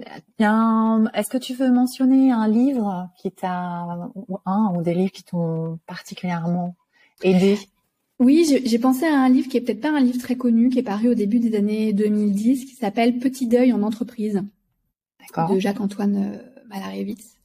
[1.14, 5.24] Est-ce que tu veux mentionner un livre qui t'a, ou un ou des livres qui
[5.24, 6.76] t'ont particulièrement
[7.22, 7.58] aidé?
[8.20, 10.78] Oui, j'ai pensé à un livre qui est peut-être pas un livre très connu, qui
[10.78, 14.42] est paru au début des années 2010, qui s'appelle Petit deuil en entreprise,
[15.48, 17.38] de Jacques-Antoine euh, Malarevitz.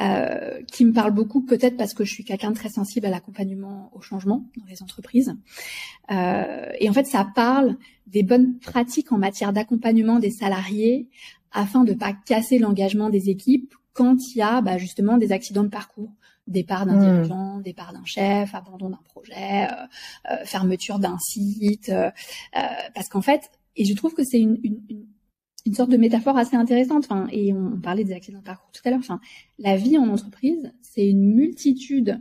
[0.00, 3.10] Euh, qui me parle beaucoup, peut-être parce que je suis quelqu'un de très sensible à
[3.10, 5.34] l'accompagnement au changement dans les entreprises.
[6.10, 7.76] Euh, et en fait, ça parle
[8.06, 11.08] des bonnes pratiques en matière d'accompagnement des salariés
[11.52, 15.64] afin de pas casser l'engagement des équipes quand il y a bah, justement des accidents
[15.64, 16.12] de parcours
[16.50, 17.00] départ d'un mmh.
[17.00, 22.10] dirigeant, départ d'un chef, abandon d'un projet, euh, euh, fermeture d'un site, euh,
[22.94, 25.06] parce qu'en fait, et je trouve que c'est une, une, une,
[25.74, 27.04] sorte de métaphore assez intéressante.
[27.04, 28.98] Enfin, et on, parlait des accidents de parcours tout à l'heure.
[28.98, 29.20] Enfin,
[29.58, 32.20] la vie en entreprise, c'est une multitude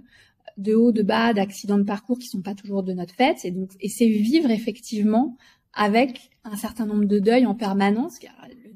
[0.58, 3.46] de hauts, de bas, d'accidents de parcours qui sont pas toujours de notre fait.
[3.46, 5.38] Et donc, et c'est vivre effectivement
[5.74, 8.20] avec un certain nombre de deuils en permanence.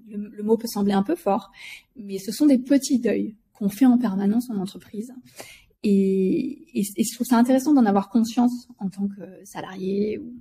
[0.07, 1.51] Le, mot peut sembler un peu fort,
[1.95, 5.13] mais ce sont des petits deuils qu'on fait en permanence en entreprise.
[5.81, 10.33] Et, et, je trouve ça intéressant d'en avoir conscience en tant que salarié ou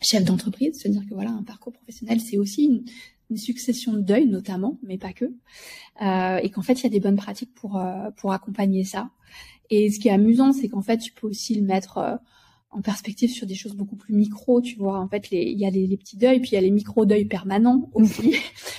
[0.00, 2.84] chef d'entreprise, se dire que voilà, un parcours professionnel, c'est aussi une,
[3.32, 5.26] une, succession de deuil notamment, mais pas que,
[6.02, 9.10] euh, et qu'en fait, il y a des bonnes pratiques pour euh, pour accompagner ça.
[9.70, 12.16] Et ce qui est amusant, c'est qu'en fait, tu peux aussi le mettre euh,
[12.72, 14.98] en perspective sur des choses beaucoup plus micro, tu vois.
[14.98, 17.90] En fait, il y a les, petits deuils, puis il y a les micro-deuils permanents
[17.94, 18.34] aussi.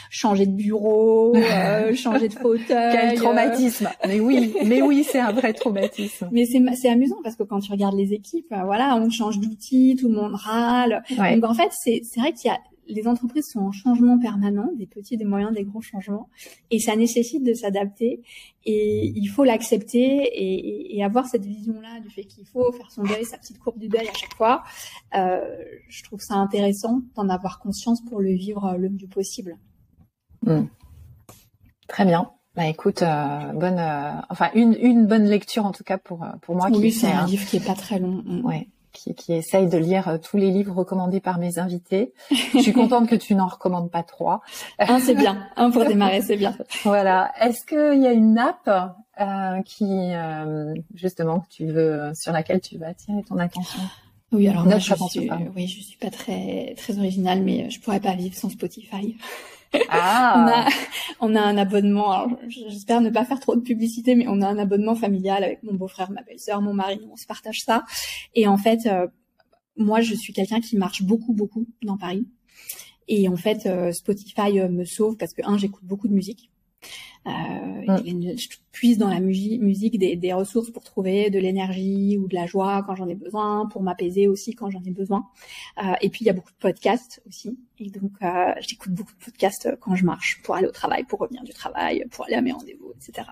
[0.09, 2.65] changer de bureau, euh, changer de fauteuil.
[2.67, 3.15] Quel euh.
[3.15, 6.27] traumatisme Mais oui, mais oui, c'est un vrai traumatisme.
[6.31, 9.39] Mais c'est c'est amusant parce que quand tu regardes les équipes, euh, voilà, on change
[9.39, 11.03] d'outil, tout le monde râle.
[11.09, 14.69] Donc en fait, c'est c'est vrai qu'il y a les entreprises sont en changement permanent,
[14.75, 16.29] des petits, des moyens, des gros changements,
[16.71, 18.21] et ça nécessite de s'adapter.
[18.65, 23.03] Et il faut l'accepter et, et, avoir cette vision-là du fait qu'il faut faire son
[23.03, 24.63] deuil, sa petite courbe du deuil à chaque fois.
[25.15, 25.41] Euh,
[25.89, 29.57] je trouve ça intéressant d'en avoir conscience pour le vivre le mieux possible.
[30.43, 30.65] Hmm.
[31.87, 32.31] Très bien.
[32.55, 36.55] Bah écoute, euh, bonne, euh, enfin une, une bonne lecture en tout cas pour pour
[36.55, 36.69] moi.
[36.71, 38.21] Oui, c'est un livre qui est pas très long.
[38.25, 38.45] Hmm.
[38.45, 42.13] Ouais qui, qui essaye de lire euh, tous les livres recommandés par mes invités.
[42.31, 44.41] Je suis contente que tu n'en recommandes pas trois.
[44.79, 45.45] Un, c'est bien.
[45.57, 46.55] Un pour démarrer, c'est bien.
[46.83, 47.31] Voilà.
[47.41, 52.77] Est-ce qu'il y a une app euh, qui, euh, justement, tu veux, sur laquelle tu
[52.77, 53.81] veux attirer ton attention?
[54.31, 57.99] Oui, alors moi, je suis, oui, je suis pas très très originale, mais je pourrais
[57.99, 59.15] pas vivre sans Spotify.
[59.89, 60.67] Ah.
[61.19, 62.27] on, a, on a un abonnement.
[62.47, 65.73] J'espère ne pas faire trop de publicité, mais on a un abonnement familial avec mon
[65.73, 66.99] beau-frère, ma belle-sœur, mon mari.
[67.11, 67.83] On se partage ça.
[68.35, 69.07] Et en fait, euh,
[69.77, 72.27] moi, je suis quelqu'un qui marche beaucoup, beaucoup dans Paris.
[73.07, 76.49] Et en fait, euh, Spotify euh, me sauve parce que un, j'écoute beaucoup de musique.
[77.25, 82.35] Euh, je puise dans la musique des, des, ressources pour trouver de l'énergie ou de
[82.35, 85.27] la joie quand j'en ai besoin, pour m'apaiser aussi quand j'en ai besoin.
[85.81, 89.13] Euh, et puis il y a beaucoup de podcasts aussi, et donc euh, j'écoute beaucoup
[89.13, 92.35] de podcasts quand je marche, pour aller au travail, pour revenir du travail, pour aller
[92.35, 93.27] à mes rendez-vous, etc.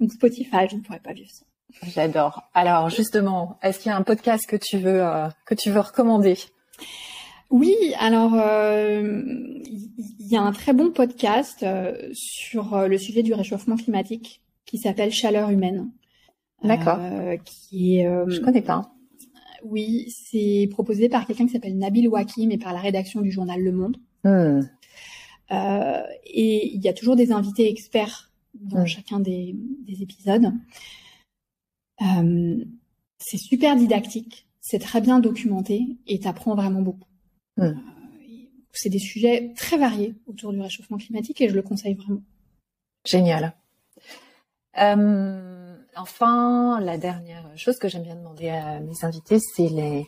[0.00, 1.46] Donc Spotify, je ne pourrais pas vivre sans.
[1.82, 2.42] J'adore.
[2.54, 5.80] Alors justement, est-ce qu'il y a un podcast que tu veux euh, que tu veux
[5.80, 6.36] recommander?
[7.50, 9.22] Oui, alors euh,
[10.30, 14.42] il y a un très bon podcast euh, sur euh, le sujet du réchauffement climatique
[14.64, 15.90] qui s'appelle Chaleur humaine.
[16.62, 17.00] D'accord.
[17.44, 18.04] qui est.
[18.28, 18.92] Je connais pas.
[19.64, 23.60] Oui, c'est proposé par quelqu'un qui s'appelle Nabil Wakim et par la rédaction du journal
[23.60, 23.96] Le Monde.
[24.22, 24.60] Hmm.
[25.50, 28.86] et il y a toujours des invités experts dans hmm.
[28.86, 29.56] chacun des,
[29.86, 30.52] des épisodes.
[33.18, 37.08] c'est super didactique, c'est très bien documenté et t'apprends vraiment beaucoup.
[37.58, 37.72] Euh,
[38.72, 42.22] c'est des sujets très variés autour du réchauffement climatique et je le conseille vraiment.
[43.04, 43.54] Génial.
[44.78, 50.06] Euh, enfin, la dernière chose que j'aime bien demander à mes invités, c'est les,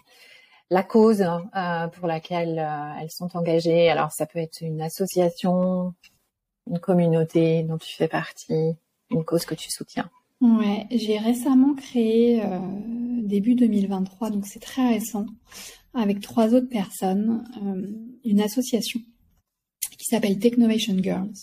[0.70, 2.64] la cause euh, pour laquelle
[3.00, 3.90] elles sont engagées.
[3.90, 5.94] Alors, ça peut être une association,
[6.70, 8.74] une communauté dont tu fais partie,
[9.10, 10.10] une cause que tu soutiens.
[10.40, 12.42] Ouais, j'ai récemment créé
[13.22, 15.26] début 2023, donc c'est très récent,
[15.95, 17.86] avec trois autres personnes euh,
[18.24, 19.01] une association
[19.99, 21.34] qui s'appelle Technovation Girls,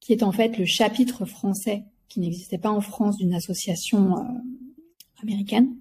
[0.00, 4.22] qui est en fait le chapitre français qui n'existait pas en France d'une association euh,
[5.22, 5.76] américaine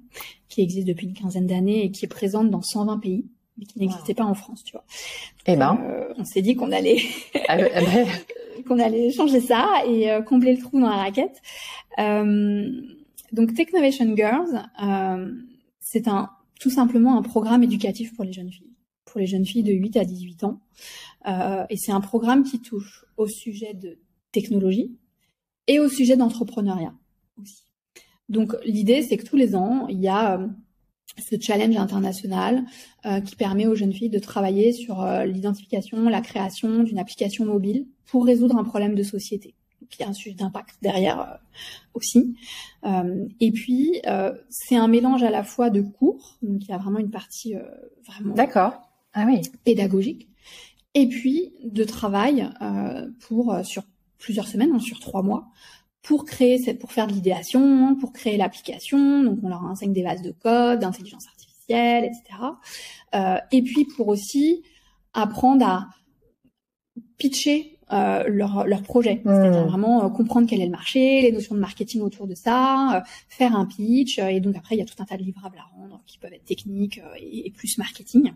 [0.48, 3.26] qui existe depuis une quinzaine d'années et qui est présente dans 120 pays
[3.58, 4.86] mais qui n'existait pas en France, tu vois.
[5.46, 7.02] Eh ben, euh, on s'est dit qu'on allait
[7.50, 7.58] ah
[8.66, 11.42] qu'on allait changer ça et combler le trou dans la raquette.
[13.34, 14.64] donc Technovation Girls,
[15.82, 16.30] c'est un
[16.60, 19.98] tout simplement un programme éducatif pour les jeunes filles, pour les jeunes filles de 8
[19.98, 20.62] à 18 ans.
[21.28, 23.98] Euh, et c'est un programme qui touche au sujet de
[24.32, 24.98] technologie
[25.68, 26.94] et au sujet d'entrepreneuriat
[27.42, 27.64] aussi.
[28.28, 30.48] Donc l'idée, c'est que tous les ans, il y a euh,
[31.18, 32.64] ce challenge international
[33.06, 37.88] euh, qui permet aux jeunes filles de travailler sur l'identification, la création d'une application mobile
[38.06, 39.56] pour résoudre un problème de société
[39.90, 41.36] qui a un sujet d'impact derrière euh,
[41.94, 42.36] aussi.
[42.86, 46.74] Euh, et puis, euh, c'est un mélange à la fois de cours, donc il y
[46.74, 47.56] a vraiment une partie
[48.06, 48.74] vraiment D'accord.
[49.14, 49.42] Ah oui.
[49.64, 50.28] pédagogique,
[50.94, 52.50] et puis de travail
[53.22, 53.84] pour sur
[54.18, 55.48] plusieurs semaines, hein, sur trois mois,
[56.02, 59.24] pour créer, pour faire de l'idéation, pour créer l'application.
[59.24, 62.40] Donc, on leur enseigne des bases de code, d'intelligence artificielle, etc.
[63.16, 64.64] Euh, et puis pour aussi
[65.14, 65.88] apprendre à
[67.18, 69.30] pitcher euh, leur, leur projet, mmh.
[69.30, 72.98] c'est-à-dire vraiment euh, comprendre quel est le marché, les notions de marketing autour de ça,
[72.98, 75.58] euh, faire un pitch, et donc après il y a tout un tas de livrables
[75.58, 78.32] à rendre qui peuvent être techniques et, plus marketing.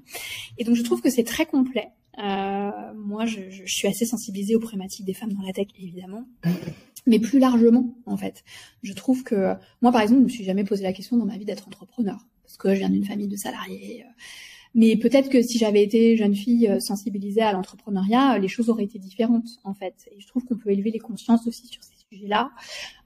[0.57, 1.89] Et donc je trouve que c'est très complet.
[2.17, 6.25] moi, je, je, suis assez sensibilisée aux problématiques des femmes dans la tech, évidemment,
[7.05, 8.43] mais plus largement en fait.
[8.81, 11.37] Je trouve que moi, par exemple, je me suis jamais posé la question dans ma
[11.37, 14.03] vie d'être entrepreneur parce que je viens d'une famille de salariés.
[14.75, 18.69] Mais peut-être que si j'avais été jeune fille euh, sensibilisée à l'entrepreneuriat, euh, les choses
[18.69, 20.07] auraient été différentes en fait.
[20.11, 22.51] Et je trouve qu'on peut élever les consciences aussi sur ces sujets-là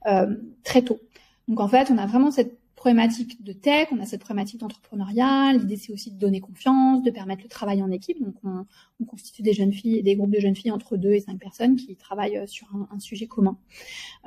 [0.06, 1.00] euh, très tôt.
[1.46, 5.52] Donc en fait, on a vraiment cette problématique de tech, on a cette problématique d'entrepreneuriat.
[5.52, 8.22] L'idée c'est aussi de donner confiance, de permettre le travail en équipe.
[8.22, 8.64] Donc on,
[9.00, 11.76] on, constitue des jeunes filles, des groupes de jeunes filles entre deux et cinq personnes
[11.76, 13.58] qui travaillent euh, sur un, sujet commun.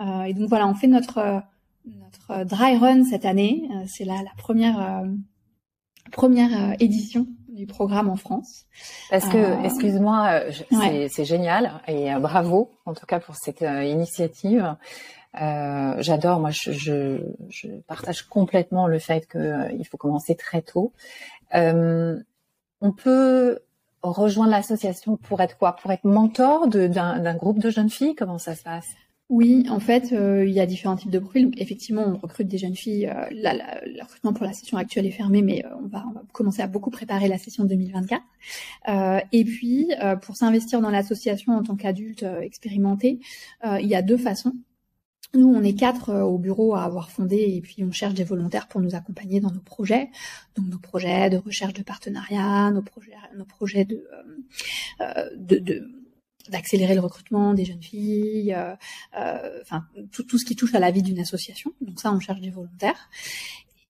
[0.02, 1.42] Euh, et donc voilà, on fait notre
[1.86, 3.68] notre dry run cette année.
[3.88, 5.04] c'est la, la première
[6.12, 8.66] première euh, édition du programme en France.
[9.10, 10.42] Parce que, euh, excuse-moi,
[10.72, 14.76] euh, c'est génial et bravo en tout cas pour cette initiative.
[15.34, 20.94] J'adore, moi je, je, je, partage complètement le fait qu'il faut commencer très tôt.
[21.54, 23.60] on peut
[24.02, 25.76] rejoindre l'association pour être quoi?
[25.76, 28.16] Pour être mentor d'un groupe de jeunes filles?
[28.16, 28.88] Comment ça se passe?
[29.32, 31.46] Oui, en fait, euh, il y a différents types de profils.
[31.46, 33.08] Donc, effectivement, on recrute des jeunes filles.
[33.08, 33.54] Euh, là,
[33.86, 36.62] le recrutement pour la session actuelle est fermé, mais euh, on, va, on, va, commencer
[36.62, 38.22] à beaucoup préparer la session 2024.
[39.32, 39.88] et puis,
[40.24, 43.22] pour s'investir dans l'association en tant qu'adulte expérimenté,
[43.64, 44.52] il y a deux façons.
[45.34, 48.68] Nous, on est quatre au bureau à avoir fondé et puis on cherche des volontaires
[48.68, 50.10] pour nous accompagner dans nos projets.
[50.58, 54.06] Donc nos projets de recherche de partenariat, nos projets, nos projets de,
[55.38, 56.01] de, de
[56.50, 58.76] d'accélérer le recrutement des jeunes filles, euh,
[59.18, 61.74] euh, enfin tout, tout, ce qui touche à la vie d'une association.
[61.82, 63.10] Donc ça, on cherche des volontaires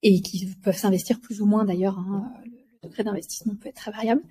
[0.04, 2.00] et qui peuvent s'investir plus ou moins d'ailleurs.
[2.00, 2.34] Hein,
[2.84, 4.22] le degré d'investissement peut être très variable.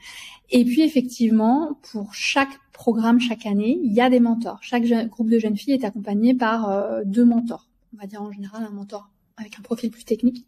[0.50, 4.58] Et puis effectivement, pour chaque programme chaque année, il y a des mentors.
[4.62, 7.68] Chaque groupe de jeunes filles est accompagné par euh, deux mentors.
[7.94, 10.46] On va dire en général un mentor avec un profil plus technique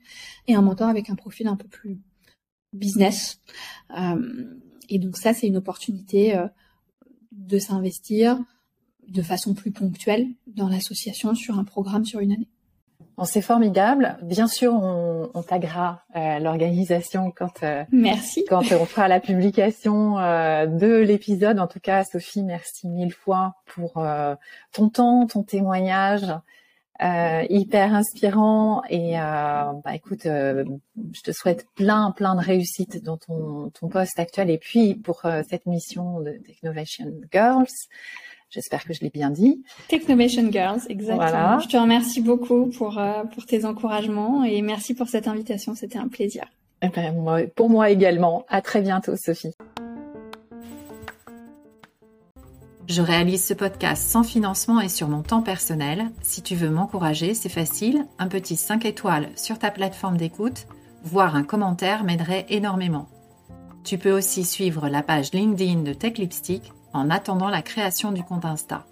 [0.49, 1.99] et un mentor avec un profil un peu plus
[2.73, 3.41] business.
[3.97, 4.45] Euh,
[4.89, 6.47] et donc ça, c'est une opportunité euh,
[7.33, 8.39] de s'investir
[9.09, 12.49] de façon plus ponctuelle dans l'association sur un programme sur une année.
[13.25, 14.17] c'est formidable.
[14.23, 20.19] Bien sûr, on, on taguera euh, l'organisation quand euh, merci quand on fera la publication
[20.19, 21.59] euh, de l'épisode.
[21.59, 24.05] En tout cas, Sophie, merci mille fois pour
[24.73, 26.27] ton temps, ton témoignage.
[27.01, 33.89] Hyper inspirant et bah écoute, je te souhaite plein plein de réussite dans ton ton
[33.89, 37.67] poste actuel et puis pour cette mission de Technovation Girls.
[38.53, 39.65] J'espère que je l'ai bien dit.
[39.89, 41.59] Technovation Girls, exactement.
[41.59, 45.75] Je te remercie beaucoup pour, euh, pour tes encouragements et merci pour cette invitation.
[45.75, 46.45] C'était un plaisir.
[46.83, 48.45] Eh ben, pour moi également.
[48.49, 49.55] À très bientôt, Sophie.
[52.93, 56.11] Je réalise ce podcast sans financement et sur mon temps personnel.
[56.21, 58.05] Si tu veux m'encourager, c'est facile.
[58.19, 60.67] Un petit 5 étoiles sur ta plateforme d'écoute,
[61.03, 63.09] voire un commentaire m'aiderait énormément.
[63.83, 68.23] Tu peux aussi suivre la page LinkedIn de Tech Lipstick en attendant la création du
[68.25, 68.85] compte Insta.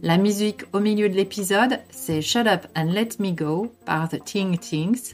[0.00, 4.24] La musique au milieu de l'épisode, c'est Shut Up and Let Me Go par The
[4.24, 5.12] Ting Tings.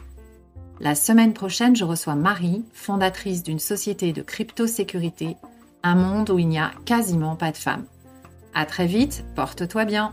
[0.78, 5.36] La semaine prochaine, je reçois Marie, fondatrice d'une société de crypto-sécurité,
[5.82, 7.84] un monde où il n'y a quasiment pas de femmes.
[8.54, 10.12] À très vite, porte-toi bien!